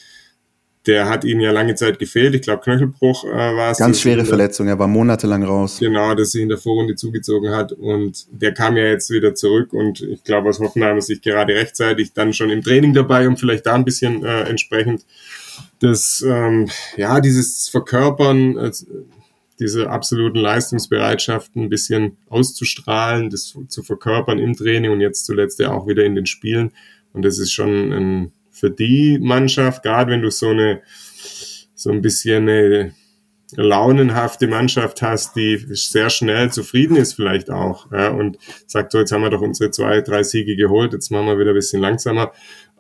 [0.87, 2.35] der hat ihnen ja lange Zeit gefehlt.
[2.35, 3.79] Ich glaube, Knöchelbruch äh, war es.
[3.79, 5.79] Ganz schwere Verletzung, er war monatelang raus.
[5.79, 7.73] Genau, dass sich in der Vorrunde zugezogen hat.
[7.73, 9.73] Und der kam ja jetzt wieder zurück.
[9.73, 13.37] Und ich glaube, aus Hoffenheim ist sich gerade rechtzeitig dann schon im Training dabei, um
[13.37, 15.05] vielleicht da ein bisschen äh, entsprechend
[15.79, 18.73] das, ähm, ja, dieses Verkörpern, äh,
[19.61, 25.71] diese absoluten Leistungsbereitschaften ein bisschen auszustrahlen, das zu verkörpern im Training und jetzt zuletzt ja
[25.71, 26.73] auch wieder in den Spielen.
[27.13, 28.33] Und das ist schon ein
[28.63, 30.83] für die Mannschaft, gerade wenn du so eine,
[31.75, 32.95] so ein bisschen eine
[33.57, 38.39] launenhafte Mannschaft hast, die sehr schnell zufrieden ist vielleicht auch, ja, und
[38.69, 41.51] sagt so, jetzt haben wir doch unsere zwei, drei Siege geholt, jetzt machen wir wieder
[41.51, 42.31] ein bisschen langsamer,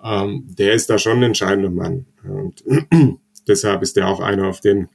[0.04, 2.06] ähm, der ist da schon ein entscheidender Mann.
[2.22, 2.62] Und
[3.48, 4.88] deshalb ist der auch einer, auf den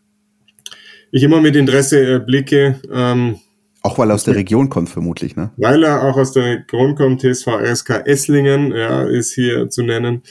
[1.12, 2.80] ich immer mit Interesse äh, blicke.
[2.90, 3.40] Ähm,
[3.84, 5.52] auch weil er aus der Region kommt, vermutlich, ne?
[5.58, 10.24] Weil er auch aus der Region kommt, TSV RSK Esslingen, ja, ist hier zu nennen.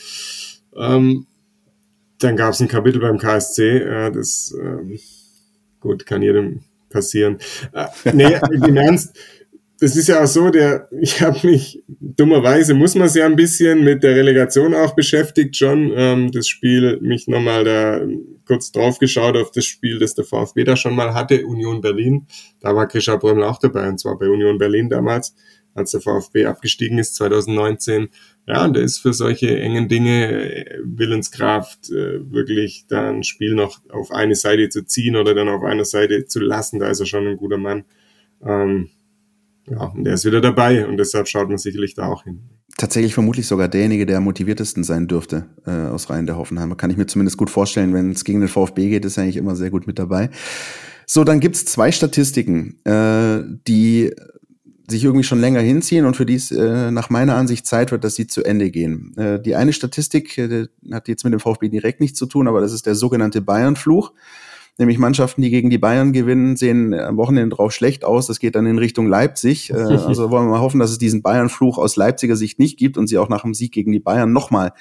[0.76, 1.26] Ähm,
[2.18, 4.99] dann gab es ein Kapitel beim KSC, äh, das ähm,
[5.80, 7.38] gut, kann jedem passieren.
[7.72, 9.16] Äh, nee, im Ernst,
[9.80, 13.36] das ist ja auch so, der, ich habe mich, dummerweise muss man sich ja ein
[13.36, 15.92] bisschen mit der Relegation auch beschäftigt schon.
[15.94, 18.01] Ähm, das Spiel, mich nochmal da
[18.47, 22.26] kurz drauf geschaut auf das Spiel, das der VfB da schon mal hatte, Union Berlin.
[22.61, 25.34] Da war Krischer Brömmel auch dabei, und zwar bei Union Berlin damals,
[25.74, 28.09] als der VfB abgestiegen ist 2019.
[28.47, 33.55] Ja, und der ist für solche engen Dinge äh, Willenskraft, äh, wirklich da ein Spiel
[33.55, 36.78] noch auf eine Seite zu ziehen oder dann auf einer Seite zu lassen.
[36.78, 37.84] Da ist er schon ein guter Mann.
[38.42, 38.90] Ähm,
[39.68, 42.40] ja, und der ist wieder dabei und deshalb schaut man sicherlich da auch hin.
[42.79, 46.77] Tatsächlich vermutlich sogar derjenige, der am motiviertesten sein dürfte äh, aus Reihen der Hoffenheimer.
[46.77, 49.39] Kann ich mir zumindest gut vorstellen, wenn es gegen den VfB geht, ist er eigentlich
[49.39, 50.29] immer sehr gut mit dabei.
[51.07, 54.12] So, dann gibt's zwei Statistiken, äh, die
[54.89, 58.05] sich irgendwie schon länger hinziehen und für die es äh, nach meiner Ansicht Zeit wird,
[58.05, 59.16] dass sie zu Ende gehen.
[59.16, 62.61] Äh, die eine Statistik äh, hat jetzt mit dem VfB direkt nichts zu tun, aber
[62.61, 64.12] das ist der sogenannte Bayern-Fluch.
[64.79, 68.27] Nämlich Mannschaften, die gegen die Bayern gewinnen, sehen am Wochenende drauf schlecht aus.
[68.27, 69.70] Das geht dann in Richtung Leipzig.
[69.70, 72.99] Äh, also wollen wir mal hoffen, dass es diesen Bayern-Fluch aus Leipziger Sicht nicht gibt
[72.99, 74.72] und sie auch nach dem Sieg gegen die Bayern nochmal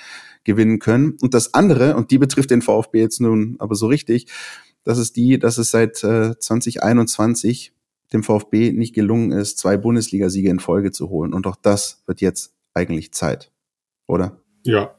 [0.43, 1.17] gewinnen können.
[1.21, 4.27] Und das andere, und die betrifft den VfB jetzt nun aber so richtig,
[4.83, 7.73] das ist die, dass es seit äh, 2021
[8.13, 11.33] dem VfB nicht gelungen ist, zwei Bundesligasiege in Folge zu holen.
[11.33, 13.51] Und auch das wird jetzt eigentlich Zeit,
[14.07, 14.39] oder?
[14.63, 14.95] Ja.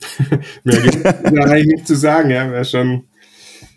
[0.64, 2.50] Mehr gibt es eigentlich nicht zu sagen, ja.
[2.50, 3.04] Wäre schon,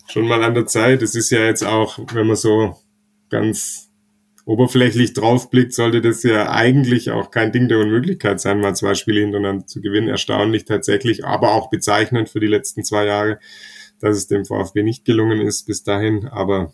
[0.09, 1.01] schon mal an der Zeit.
[1.01, 2.75] Es ist ja jetzt auch, wenn man so
[3.29, 3.89] ganz
[4.45, 9.21] oberflächlich draufblickt, sollte das ja eigentlich auch kein Ding der Unmöglichkeit sein, mal zwei Spiele
[9.21, 10.07] hintereinander zu gewinnen.
[10.07, 13.39] Erstaunlich tatsächlich, aber auch bezeichnend für die letzten zwei Jahre,
[13.99, 16.27] dass es dem VfB nicht gelungen ist bis dahin.
[16.27, 16.73] Aber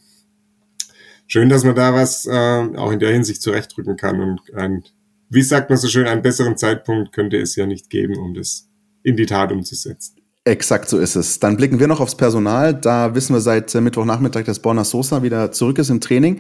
[1.28, 4.22] schön, dass man da was äh, auch in der Hinsicht zurechtrücken kann.
[4.22, 4.86] Und ein,
[5.30, 8.70] wie sagt man so schön, einen besseren Zeitpunkt könnte es ja nicht geben, um das
[9.04, 10.25] in die Tat umzusetzen.
[10.48, 11.40] Exakt so ist es.
[11.40, 12.76] Dann blicken wir noch aufs Personal.
[12.76, 16.40] Da wissen wir seit äh, Mittwochnachmittag, dass Borna Sosa wieder zurück ist im Training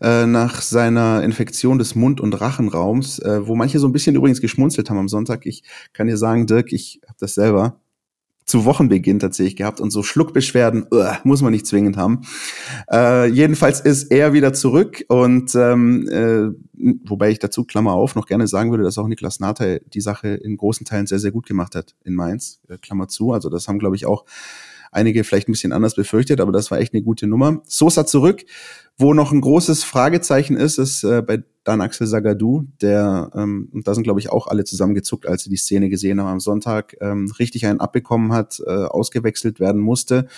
[0.00, 4.40] äh, nach seiner Infektion des Mund- und Rachenraums, äh, wo manche so ein bisschen übrigens
[4.40, 5.46] geschmunzelt haben am Sonntag.
[5.46, 7.78] Ich kann dir sagen, Dirk, ich habe das selber
[8.44, 12.22] zu Wochenbeginn tatsächlich gehabt und so Schluckbeschwerden uh, muss man nicht zwingend haben.
[12.90, 16.50] Äh, jedenfalls ist er wieder zurück und ähm, äh,
[17.08, 20.28] wobei ich dazu Klammer auf noch gerne sagen würde, dass auch Niklas Nathai die Sache
[20.28, 22.60] in großen Teilen sehr sehr gut gemacht hat in Mainz.
[22.68, 24.24] Äh, Klammer zu, also das haben glaube ich auch
[24.94, 27.62] einige vielleicht ein bisschen anders befürchtet, aber das war echt eine gute Nummer.
[27.66, 28.44] Sosa zurück.
[28.96, 33.88] Wo noch ein großes Fragezeichen ist, ist äh, bei Dan Axel Sagadou, der, ähm, und
[33.88, 36.96] da sind glaube ich auch alle zusammengezuckt, als sie die Szene gesehen haben am Sonntag,
[37.00, 40.28] ähm, richtig einen abbekommen hat, äh, ausgewechselt werden musste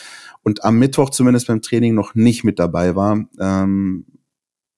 [0.43, 3.27] und am Mittwoch zumindest beim Training noch nicht mit dabei war.
[3.39, 4.07] Ähm,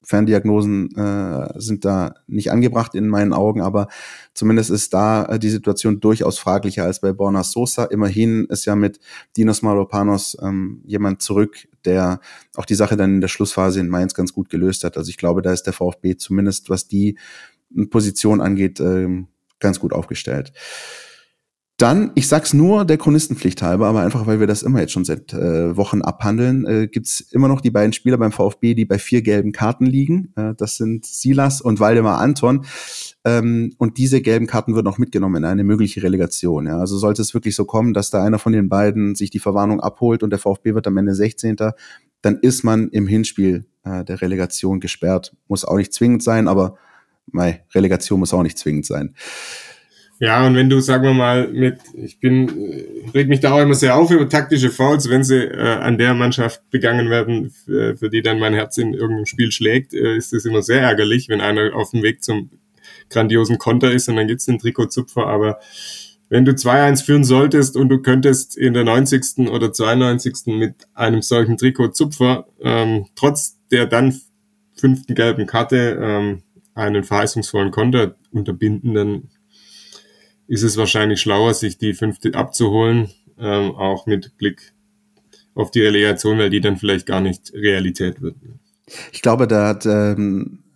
[0.09, 3.87] Ferndiagnosen äh, sind da nicht angebracht in meinen Augen, aber
[4.33, 7.85] zumindest ist da äh, die Situation durchaus fraglicher als bei Borna Sosa.
[7.85, 8.99] Immerhin ist ja mit
[9.37, 12.21] Dinos Malopanos ähm, jemand zurück, der
[12.55, 14.97] auch die Sache dann in der Schlussphase in Mainz ganz gut gelöst hat.
[14.97, 17.19] Also ich glaube, da ist der VfB zumindest, was die
[17.91, 19.07] Position angeht, äh,
[19.59, 20.53] ganz gut aufgestellt.
[21.79, 25.05] Dann, ich sag's nur der Chronistenpflicht halber, aber einfach, weil wir das immer jetzt schon
[25.05, 28.99] seit äh, Wochen abhandeln, äh, gibt's immer noch die beiden Spieler beim VfB, die bei
[28.99, 30.33] vier gelben Karten liegen.
[30.35, 32.65] Äh, das sind Silas und Waldemar Anton.
[33.23, 36.67] Ähm, und diese gelben Karten würden auch mitgenommen in eine mögliche Relegation.
[36.67, 36.79] Ja.
[36.79, 39.79] Also sollte es wirklich so kommen, dass da einer von den beiden sich die Verwarnung
[39.79, 41.55] abholt und der VfB wird am Ende 16
[42.21, 45.33] dann ist man im Hinspiel äh, der Relegation gesperrt.
[45.47, 46.75] Muss auch nicht zwingend sein, aber
[47.31, 49.15] mei, Relegation muss auch nicht zwingend sein.
[50.21, 52.49] Ja, und wenn du, sagen wir mal, mit, ich bin,
[53.13, 56.13] reg mich da auch immer sehr auf über taktische Fouls, wenn sie äh, an der
[56.13, 60.33] Mannschaft begangen werden, für, für die dann mein Herz in irgendeinem Spiel schlägt, äh, ist
[60.33, 62.49] das immer sehr ärgerlich, wenn einer auf dem Weg zum
[63.09, 65.59] grandiosen Konter ist und dann gibt's den Trikotzupfer, aber
[66.27, 69.49] wenn du 2-1 führen solltest und du könntest in der 90.
[69.49, 70.47] oder 92.
[70.47, 74.19] mit einem solchen Trikotzupfer, ähm, trotz der dann
[74.75, 76.43] fünften gelben Karte, ähm,
[76.75, 79.23] einen verheißungsvollen Konter unterbinden, dann
[80.49, 84.73] ist es wahrscheinlich schlauer, sich die fünfte abzuholen, ähm, auch mit Blick
[85.53, 88.35] auf die Relegation, weil die dann vielleicht gar nicht Realität wird.
[89.11, 90.68] Ich glaube, da hat ähm, äh,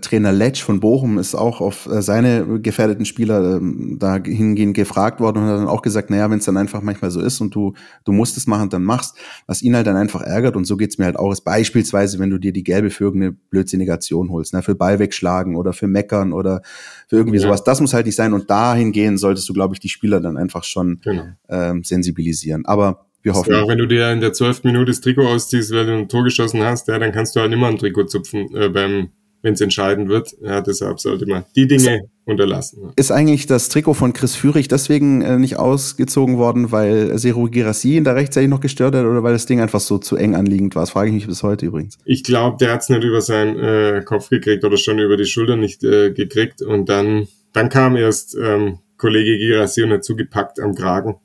[0.00, 5.20] Trainer Letsch von Bochum ist auch auf äh, seine gefährdeten Spieler ähm, da hingehend gefragt
[5.20, 7.54] worden und hat dann auch gesagt, naja, wenn es dann einfach manchmal so ist und
[7.54, 7.74] du,
[8.04, 9.16] du musst es machen, dann machst.
[9.46, 12.30] Was ihn halt dann einfach ärgert und so geht's mir halt auch, ist beispielsweise, wenn
[12.30, 15.88] du dir die gelbe für irgendeine blödsinnige Aktion holst, ne, für Ball wegschlagen oder für
[15.88, 16.62] Meckern oder
[17.08, 17.42] für irgendwie ja.
[17.42, 17.64] sowas.
[17.64, 20.62] Das muss halt nicht sein und dahingehend solltest du, glaube ich, die Spieler dann einfach
[20.62, 21.24] schon genau.
[21.48, 22.66] ähm, sensibilisieren.
[22.66, 23.52] Aber wir hoffen.
[23.52, 26.24] Ja, wenn du dir in der zwölften Minute das Trikot ausziehst, weil du ein Tor
[26.24, 29.10] geschossen hast, ja, dann kannst du halt immer ein Trikot zupfen äh, beim
[29.42, 30.34] wenn es entscheiden wird.
[30.42, 32.92] Ja, deshalb sollte man die Dinge unterlassen.
[32.96, 37.96] Ist eigentlich das Trikot von Chris Führig deswegen äh, nicht ausgezogen worden, weil Seru Girassi
[37.96, 40.74] ihn da rechtzeitig noch gestört hat oder weil das Ding einfach so zu eng anliegend
[40.74, 40.82] war?
[40.82, 41.98] Das frage ich mich bis heute übrigens.
[42.04, 45.26] Ich glaube, der hat es nicht über seinen äh, Kopf gekriegt oder schon über die
[45.26, 50.60] Schulter nicht äh, gekriegt und dann, dann kam erst ähm, Kollege Girassi und hat zugepackt
[50.60, 51.16] am Kragen.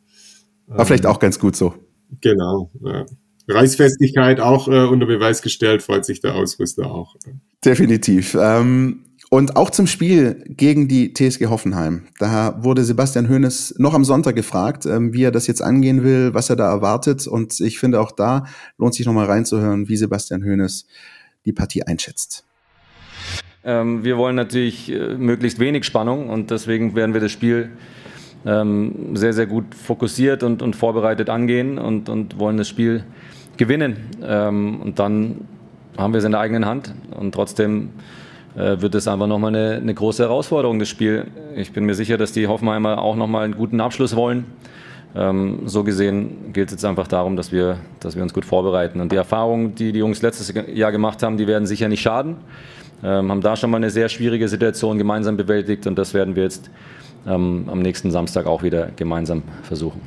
[0.68, 1.74] War ähm, vielleicht auch ganz gut so.
[2.22, 2.72] Genau.
[2.84, 3.06] Ja.
[3.48, 7.16] Reißfestigkeit auch äh, unter Beweis gestellt, freut sich der Ausrüster auch.
[7.64, 8.36] Definitiv.
[8.40, 12.04] Ähm, und auch zum Spiel gegen die TSG Hoffenheim.
[12.20, 16.34] Da wurde Sebastian Hoeneß noch am Sonntag gefragt, ähm, wie er das jetzt angehen will,
[16.34, 17.28] was er da erwartet.
[17.28, 18.46] Und ich finde auch da
[18.78, 20.86] lohnt sich nochmal reinzuhören, wie Sebastian Hoeneß
[21.46, 22.46] die Partie einschätzt.
[23.64, 27.72] Ähm, wir wollen natürlich äh, möglichst wenig Spannung und deswegen werden wir das Spiel
[28.46, 33.04] ähm, sehr, sehr gut fokussiert und, und vorbereitet angehen und, und wollen das Spiel
[33.58, 34.10] gewinnen.
[34.24, 35.42] Ähm, und dann
[35.98, 36.94] haben wir es in der eigenen Hand.
[37.18, 37.90] Und trotzdem
[38.56, 41.28] äh, wird es einfach nochmal eine, eine große Herausforderung, das Spiel.
[41.56, 44.46] Ich bin mir sicher, dass die Hoffenheimer auch nochmal einen guten Abschluss wollen.
[45.16, 49.00] Ähm, so gesehen gilt es jetzt einfach darum, dass wir, dass wir uns gut vorbereiten.
[49.00, 52.38] Und die Erfahrungen, die die Jungs letztes Jahr gemacht haben, die werden sicher nicht schaden.
[53.04, 56.44] Ähm, haben da schon mal eine sehr schwierige Situation gemeinsam bewältigt und das werden wir
[56.44, 56.70] jetzt
[57.28, 60.02] ähm, am nächsten Samstag auch wieder gemeinsam versuchen.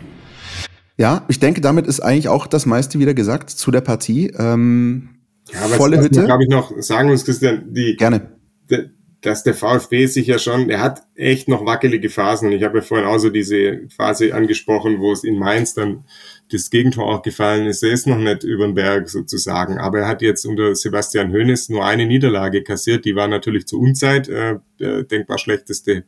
[0.98, 4.32] Ja, ich denke, damit ist eigentlich auch das meiste wieder gesagt zu der Partie.
[4.36, 5.10] Ähm,
[5.52, 6.24] ja, aber volle Hütte.
[6.24, 8.32] glaube ich, noch sagen muss, Christian, die, Gerne.
[8.68, 8.90] De,
[9.20, 12.52] dass der VfB sich ja schon, er hat echt noch wackelige Phasen.
[12.52, 16.04] Ich habe ja vorhin auch so diese Phase angesprochen, wo es in Mainz dann
[16.52, 17.82] das Gegentor auch gefallen ist.
[17.82, 21.68] Er ist noch nicht über den Berg sozusagen, aber er hat jetzt unter Sebastian Hoeneß
[21.68, 23.04] nur eine Niederlage kassiert.
[23.04, 26.04] Die war natürlich zur Unzeit äh, der denkbar schlechteste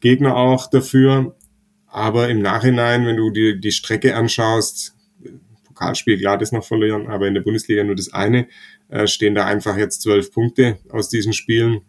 [0.00, 1.36] Gegner auch dafür.
[1.90, 4.94] Aber im Nachhinein, wenn du dir die Strecke anschaust,
[5.64, 8.46] Pokalspiel, klar, das noch verlieren, aber in der Bundesliga nur das eine,
[8.88, 11.80] äh, stehen da einfach jetzt zwölf Punkte aus diesen Spielen.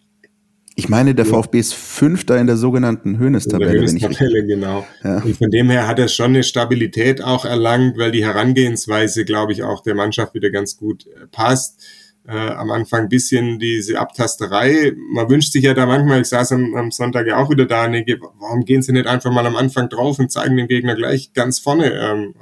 [0.75, 3.79] Ich meine, der VfB ist Fünfter in der sogenannten Höhnestabelle.
[3.79, 4.87] Höhnestabelle, genau.
[5.03, 5.21] Ja.
[5.21, 9.51] Und von dem her hat er schon eine Stabilität auch erlangt, weil die Herangehensweise, glaube
[9.51, 11.83] ich, auch der Mannschaft wieder ganz gut äh, passt
[12.29, 14.93] äh, am Anfang ein bisschen diese Abtasterei.
[15.11, 17.87] Man wünscht sich ja da manchmal, ich saß am, am Sonntag ja auch wieder da,
[17.87, 18.05] nee,
[18.39, 21.57] warum gehen sie nicht einfach mal am Anfang drauf und zeigen dem Gegner gleich ganz
[21.57, 22.35] vorne, ähm,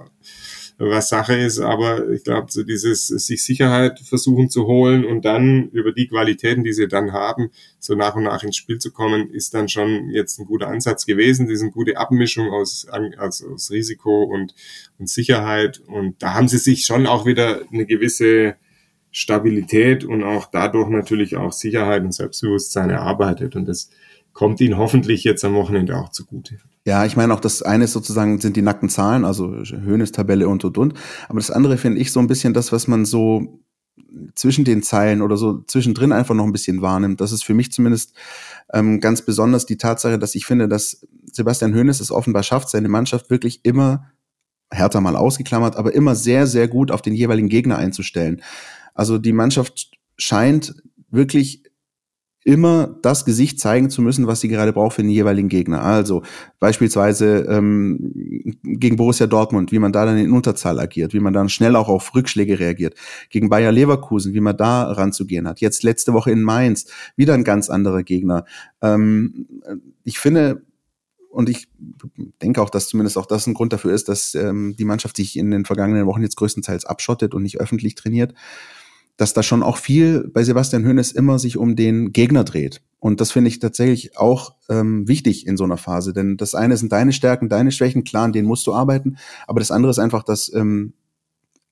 [0.77, 1.59] was Sache ist.
[1.59, 6.65] Aber ich glaube, so dieses sich Sicherheit versuchen zu holen und dann über die Qualitäten,
[6.65, 10.09] die sie dann haben, so nach und nach ins Spiel zu kommen, ist dann schon
[10.09, 11.47] jetzt ein guter Ansatz gewesen.
[11.47, 14.53] Diese gute Abmischung aus, also aus Risiko und,
[14.99, 15.81] und Sicherheit.
[15.88, 18.57] Und da haben sie sich schon auch wieder eine gewisse
[19.18, 23.55] Stabilität und auch dadurch natürlich auch Sicherheit und Selbstbewusstsein erarbeitet.
[23.55, 23.89] Und das
[24.32, 26.59] kommt ihnen hoffentlich jetzt am Wochenende auch zugute.
[26.86, 30.63] Ja, ich meine auch das eine ist sozusagen sind die nackten Zahlen, also Höhnestabelle und
[30.63, 30.93] und und.
[31.28, 33.59] Aber das andere finde ich so ein bisschen das, was man so
[34.36, 37.20] zwischen den Zeilen oder so zwischendrin einfach noch ein bisschen wahrnimmt.
[37.20, 38.13] Das ist für mich zumindest
[38.72, 42.88] ähm, ganz besonders die Tatsache, dass ich finde, dass Sebastian Hoeneß es offenbar schafft, seine
[42.88, 44.11] Mannschaft wirklich immer
[44.70, 48.43] härter mal ausgeklammert, aber immer sehr, sehr gut auf den jeweiligen Gegner einzustellen.
[48.97, 50.75] Also die Mannschaft scheint
[51.09, 51.63] wirklich
[52.43, 55.83] immer das Gesicht zeigen zu müssen, was sie gerade braucht für den jeweiligen Gegner.
[55.83, 56.23] Also
[56.59, 61.49] beispielsweise ähm, gegen Borussia Dortmund, wie man da dann in Unterzahl agiert, wie man dann
[61.49, 62.95] schnell auch auf Rückschläge reagiert.
[63.29, 65.59] Gegen Bayer Leverkusen, wie man da ranzugehen hat.
[65.59, 66.85] Jetzt letzte Woche in Mainz,
[67.17, 68.45] wieder ein ganz anderer Gegner.
[68.81, 69.47] Ähm,
[70.05, 70.61] ich finde,
[71.29, 71.67] und ich
[72.41, 75.37] denke auch, dass zumindest auch das ein Grund dafür ist, dass ähm, die Mannschaft sich
[75.37, 78.33] in den vergangenen Wochen jetzt größtenteils abschottet und nicht öffentlich trainiert,
[79.18, 82.82] dass da schon auch viel bei Sebastian Hoeneß immer sich um den Gegner dreht.
[82.99, 86.78] Und das finde ich tatsächlich auch ähm, wichtig in so einer Phase, denn das eine
[86.78, 89.99] sind deine Stärken, deine Schwächen, klar, an denen musst du arbeiten, aber das andere ist
[89.99, 90.93] einfach, dass ähm,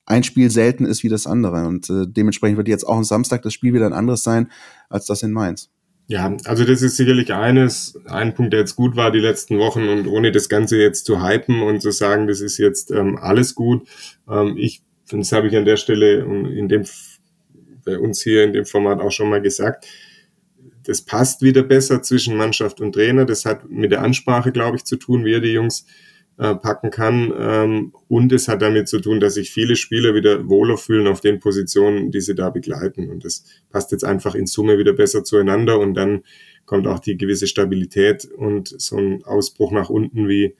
[0.05, 1.65] ein Spiel selten ist wie das andere.
[1.67, 4.51] Und äh, dementsprechend wird jetzt auch am Samstag das Spiel wieder ein anderes sein
[4.89, 5.69] als das in Mainz.
[6.07, 9.87] Ja, also das ist sicherlich eines, ein Punkt, der jetzt gut war die letzten Wochen
[9.87, 13.55] und ohne das Ganze jetzt zu hypen und zu sagen, das ist jetzt ähm, alles
[13.55, 13.87] gut.
[14.29, 16.85] Ähm, ich, das habe ich an der Stelle in dem,
[17.85, 19.87] bei uns hier in dem Format auch schon mal gesagt,
[20.83, 23.25] das passt wieder besser zwischen Mannschaft und Trainer.
[23.25, 25.85] Das hat mit der Ansprache, glaube ich, zu tun, wie er die Jungs
[26.37, 27.33] äh, packen kann.
[27.37, 31.21] Ähm, und es hat damit zu tun, dass sich viele Spieler wieder wohler fühlen auf
[31.21, 33.09] den Positionen, die sie da begleiten.
[33.09, 36.23] Und das passt jetzt einfach in Summe wieder besser zueinander und dann
[36.65, 40.55] kommt auch die gewisse Stabilität und so ein Ausbruch nach unten wie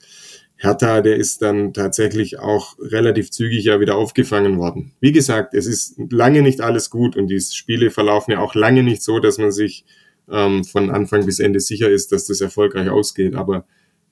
[0.58, 4.94] Hertha, der ist dann tatsächlich auch relativ zügig ja wieder aufgefangen worden.
[5.02, 8.82] Wie gesagt, es ist lange nicht alles gut und die Spiele verlaufen ja auch lange
[8.82, 9.86] nicht so, dass man sich
[10.32, 13.36] ähm, von Anfang bis Ende sicher ist, dass das erfolgreich ausgeht.
[13.36, 13.66] Aber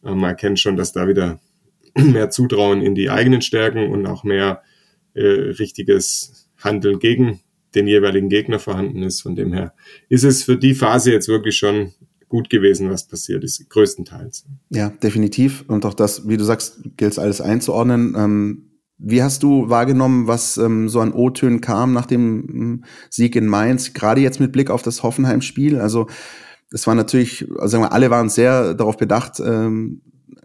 [0.04, 1.40] äh, man erkennt schon, dass da wieder
[1.98, 4.62] mehr Zutrauen in die eigenen Stärken und auch mehr
[5.14, 7.40] äh, richtiges Handeln gegen
[7.76, 9.22] den jeweiligen Gegner vorhanden ist.
[9.22, 9.74] Von dem her
[10.10, 11.94] ist es für die Phase jetzt wirklich schon
[12.34, 14.46] gut gewesen, was passiert ist, größtenteils.
[14.70, 15.66] Ja, definitiv.
[15.68, 18.16] Und auch das, wie du sagst, gilt es alles einzuordnen.
[18.18, 23.36] Ähm, wie hast du wahrgenommen, was ähm, so an O-Tönen kam nach dem ähm, Sieg
[23.36, 25.80] in Mainz, gerade jetzt mit Blick auf das Hoffenheim-Spiel?
[25.80, 26.08] Also
[26.72, 30.02] es war natürlich, also sagen wir, alle waren sehr darauf bedacht, ähm,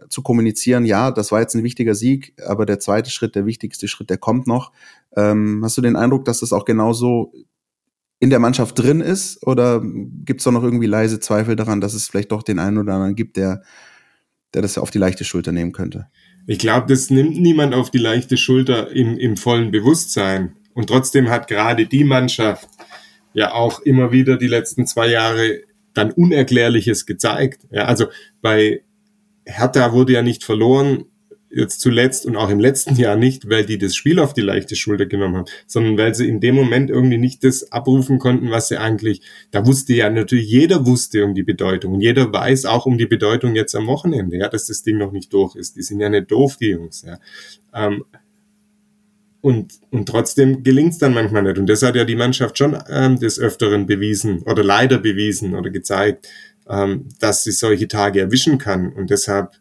[0.09, 3.87] zu kommunizieren, ja, das war jetzt ein wichtiger Sieg, aber der zweite Schritt, der wichtigste
[3.87, 4.71] Schritt, der kommt noch.
[5.15, 7.33] Ähm, hast du den Eindruck, dass das auch genauso
[8.19, 9.45] in der Mannschaft drin ist?
[9.45, 12.77] Oder gibt es doch noch irgendwie leise Zweifel daran, dass es vielleicht doch den einen
[12.77, 13.63] oder anderen gibt, der,
[14.53, 16.07] der das auf die leichte Schulter nehmen könnte?
[16.47, 20.55] Ich glaube, das nimmt niemand auf die leichte Schulter im, im vollen Bewusstsein.
[20.73, 22.67] Und trotzdem hat gerade die Mannschaft
[23.33, 25.61] ja auch immer wieder die letzten zwei Jahre
[25.93, 27.67] dann Unerklärliches gezeigt.
[27.71, 28.07] Ja, also
[28.41, 28.81] bei
[29.45, 31.05] Hertha wurde ja nicht verloren,
[31.49, 34.75] jetzt zuletzt und auch im letzten Jahr nicht, weil die das Spiel auf die leichte
[34.75, 38.67] Schulter genommen haben, sondern weil sie in dem Moment irgendwie nicht das abrufen konnten, was
[38.67, 39.21] sie eigentlich,
[39.51, 43.07] da wusste ja natürlich, jeder wusste um die Bedeutung und jeder weiß auch um die
[43.07, 45.75] Bedeutung jetzt am Wochenende, ja, dass das Ding noch nicht durch ist.
[45.75, 47.19] Die sind ja nicht doof, die Jungs, ja.
[47.73, 48.03] Ähm,
[49.41, 51.57] und, und trotzdem gelingt es dann manchmal nicht.
[51.57, 55.69] Und das hat ja die Mannschaft schon ähm, des Öfteren bewiesen oder leider bewiesen oder
[55.69, 56.27] gezeigt,
[56.67, 58.91] ähm, dass sie solche Tage erwischen kann.
[58.91, 59.51] Und deshalb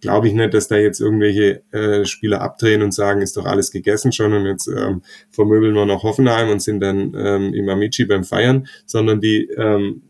[0.00, 3.70] glaube ich nicht, dass da jetzt irgendwelche äh, Spieler abdrehen und sagen, ist doch alles
[3.70, 8.04] gegessen schon und jetzt ähm, vermöbeln wir noch Hoffenheim und sind dann ähm, im Amici
[8.04, 10.02] beim Feiern, sondern die ähm,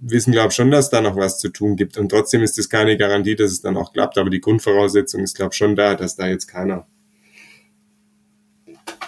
[0.00, 1.98] wissen, glaube ich, schon, dass da noch was zu tun gibt.
[1.98, 4.18] Und trotzdem ist das keine Garantie, dass es dann auch klappt.
[4.18, 6.86] Aber die Grundvoraussetzung ist, glaube ich, schon da, dass da jetzt keiner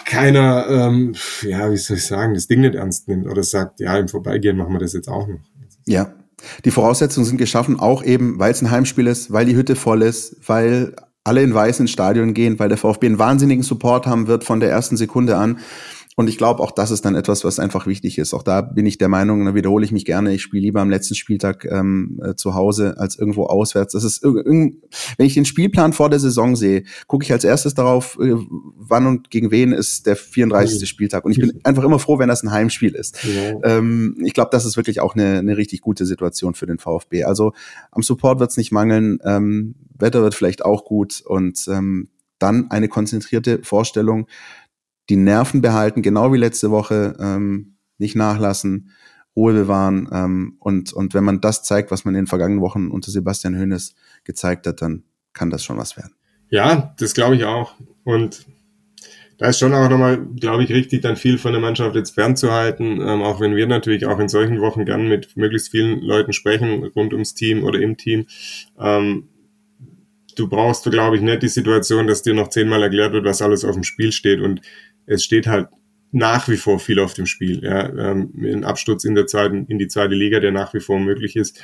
[0.06, 3.98] keiner, ähm, ja, wie soll ich sagen, das Ding nicht ernst nimmt oder sagt, ja,
[3.98, 5.40] im Vorbeigehen machen wir das jetzt auch noch.
[5.84, 6.14] Ja,
[6.64, 10.02] die Voraussetzungen sind geschaffen, auch eben, weil es ein Heimspiel ist, weil die Hütte voll
[10.02, 14.28] ist, weil alle in weiß ins Stadion gehen, weil der VfB einen wahnsinnigen Support haben
[14.28, 15.58] wird von der ersten Sekunde an.
[16.18, 18.32] Und ich glaube, auch das ist dann etwas, was einfach wichtig ist.
[18.32, 20.88] Auch da bin ich der Meinung, da wiederhole ich mich gerne, ich spiele lieber am
[20.88, 23.92] letzten Spieltag ähm, äh, zu Hause als irgendwo auswärts.
[23.92, 24.80] Das ist wenn
[25.18, 28.34] ich den Spielplan vor der Saison sehe, gucke ich als erstes darauf, äh,
[28.76, 30.80] wann und gegen wen ist der 34.
[30.80, 30.86] Mhm.
[30.86, 31.26] Spieltag.
[31.26, 33.22] Und ich bin einfach immer froh, wenn das ein Heimspiel ist.
[33.22, 33.76] Ja.
[33.76, 37.24] Ähm, ich glaube, das ist wirklich auch eine, eine richtig gute Situation für den VfB.
[37.24, 37.52] Also
[37.90, 42.08] am Support wird es nicht mangeln, ähm, Wetter wird vielleicht auch gut und ähm,
[42.38, 44.26] dann eine konzentrierte Vorstellung
[45.08, 48.90] die Nerven behalten, genau wie letzte Woche, ähm, nicht nachlassen,
[49.34, 50.08] Ruhe bewahren.
[50.12, 53.58] Ähm, und, und wenn man das zeigt, was man in den vergangenen Wochen unter Sebastian
[53.58, 53.94] Hoeneß
[54.24, 56.14] gezeigt hat, dann kann das schon was werden.
[56.48, 57.74] Ja, das glaube ich auch.
[58.04, 58.46] Und
[59.38, 63.00] da ist schon auch nochmal, glaube ich, richtig, dann viel von der Mannschaft jetzt fernzuhalten,
[63.02, 66.84] ähm, auch wenn wir natürlich auch in solchen Wochen gern mit möglichst vielen Leuten sprechen,
[66.84, 68.26] rund ums Team oder im Team.
[68.78, 69.28] Ähm,
[70.36, 73.64] du brauchst, glaube ich, nicht die Situation, dass dir noch zehnmal erklärt wird, was alles
[73.64, 74.40] auf dem Spiel steht.
[74.40, 74.62] Und
[75.06, 75.68] es steht halt
[76.12, 77.62] nach wie vor viel auf dem Spiel.
[77.62, 77.88] Ja.
[77.88, 81.36] Ähm, ein Absturz in der zweiten, in die zweite Liga, der nach wie vor möglich
[81.36, 81.60] ist,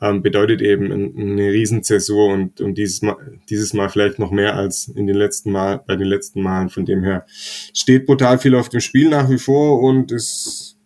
[0.00, 3.16] ähm, bedeutet eben eine Riesenzäsur und, und dieses Mal,
[3.50, 6.70] dieses Mal vielleicht noch mehr als in den letzten Mal, bei den letzten Malen.
[6.70, 10.78] Von dem her steht brutal viel auf dem Spiel nach wie vor und es,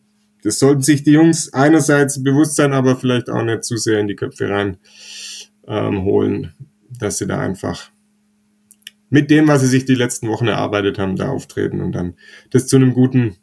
[0.43, 4.09] das sollten sich die Jungs einerseits bewusst sein, aber vielleicht auch nicht zu sehr in
[4.09, 4.79] die Köpfe rein
[5.69, 6.53] ähm, holen,
[6.99, 7.91] dass sie da einfach
[9.11, 12.15] mit dem, was sie sich die letzten Wochen erarbeitet haben, da auftreten und dann
[12.51, 13.37] das zu einem guten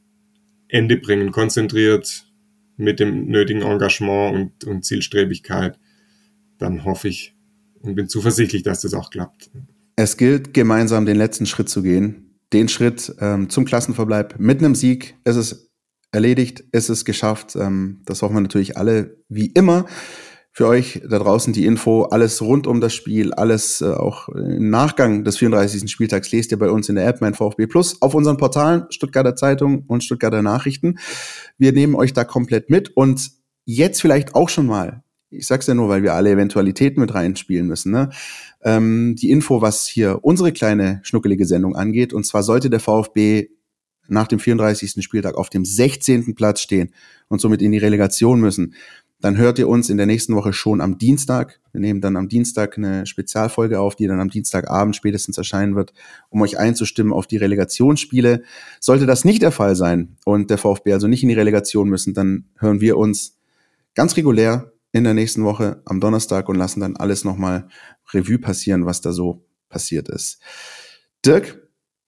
[0.68, 2.26] Ende bringen, konzentriert
[2.78, 5.78] mit dem nötigen Engagement und, und Zielstrebigkeit.
[6.58, 7.36] Dann hoffe ich,
[7.82, 9.50] und bin zuversichtlich, dass das auch klappt.
[9.96, 12.38] Es gilt, gemeinsam den letzten Schritt zu gehen.
[12.54, 15.16] Den Schritt ähm, zum Klassenverbleib mit einem Sieg.
[15.24, 15.70] Es ist
[16.12, 17.56] erledigt, es ist geschafft.
[17.56, 19.86] Ähm, das hoffen wir natürlich alle wie immer
[20.54, 24.70] für euch da draußen die Info, alles rund um das Spiel, alles äh, auch im
[24.70, 25.90] Nachgang des 34.
[25.90, 29.36] Spieltags lest ihr bei uns in der App mein VfB Plus auf unseren Portalen Stuttgarter
[29.36, 31.00] Zeitung und Stuttgarter Nachrichten.
[31.58, 33.32] Wir nehmen euch da komplett mit und
[33.66, 37.68] jetzt vielleicht auch schon mal, ich sag's ja nur, weil wir alle Eventualitäten mit reinspielen
[37.68, 38.10] müssen, ne?
[38.64, 42.12] ähm, die Info, was hier unsere kleine schnuckelige Sendung angeht.
[42.12, 43.48] Und zwar sollte der VfB
[44.08, 45.02] nach dem 34.
[45.04, 46.36] Spieltag auf dem 16.
[46.36, 46.94] Platz stehen
[47.30, 48.76] und somit in die Relegation müssen,
[49.22, 51.60] dann hört ihr uns in der nächsten Woche schon am Dienstag.
[51.72, 55.94] Wir nehmen dann am Dienstag eine Spezialfolge auf, die dann am Dienstagabend spätestens erscheinen wird,
[56.30, 58.44] um euch einzustimmen auf die Relegationsspiele.
[58.80, 62.14] Sollte das nicht der Fall sein und der VfB also nicht in die Relegation müssen,
[62.14, 63.38] dann hören wir uns
[63.94, 67.68] ganz regulär in der nächsten Woche am Donnerstag und lassen dann alles nochmal
[68.14, 70.40] Revue passieren, was da so passiert ist.
[71.26, 71.68] Dirk,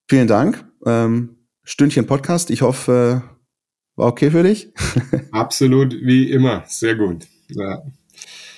[0.10, 0.66] vielen Dank.
[0.86, 2.50] Ähm, Stündchen Podcast.
[2.50, 3.24] Ich hoffe,
[3.96, 4.74] war okay für dich?
[5.32, 6.64] Absolut, wie immer.
[6.68, 7.28] Sehr gut.
[7.50, 7.84] Ja.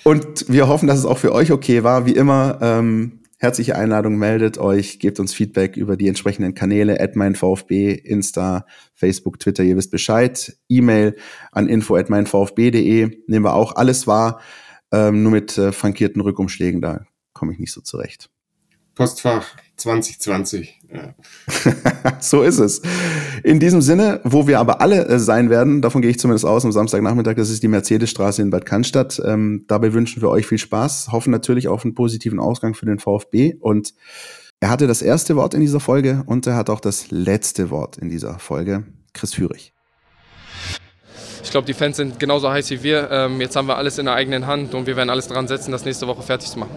[0.04, 2.06] Und wir hoffen, dass es auch für euch okay war.
[2.06, 7.16] Wie immer, ähm, herzliche Einladung, meldet euch, gebt uns Feedback über die entsprechenden Kanäle, at
[7.16, 10.56] mein VfB, Insta, Facebook, Twitter, ihr wisst Bescheid.
[10.68, 11.16] E-Mail
[11.52, 14.40] an info at meinvfb.de nehmen wir auch alles wahr,
[14.92, 18.30] ähm, nur mit äh, frankierten Rückumschlägen, da komme ich nicht so zurecht.
[18.94, 20.80] Postfach 2020.
[20.92, 21.14] Ja.
[22.20, 22.82] so ist es.
[23.42, 26.64] In diesem Sinne, wo wir aber alle äh, sein werden, davon gehe ich zumindest aus
[26.64, 29.20] am Samstagnachmittag, das ist die Mercedesstraße in Bad Cannstatt.
[29.24, 32.98] Ähm, dabei wünschen wir euch viel Spaß, hoffen natürlich auf einen positiven Ausgang für den
[32.98, 33.94] VfB und
[34.60, 37.98] er hatte das erste Wort in dieser Folge und er hat auch das letzte Wort
[37.98, 38.84] in dieser Folge.
[39.12, 39.72] Chris Führig.
[41.42, 43.08] Ich glaube, die Fans sind genauso heiß wie wir.
[43.10, 45.70] Ähm, jetzt haben wir alles in der eigenen Hand und wir werden alles dran setzen,
[45.70, 46.76] das nächste Woche fertig zu machen.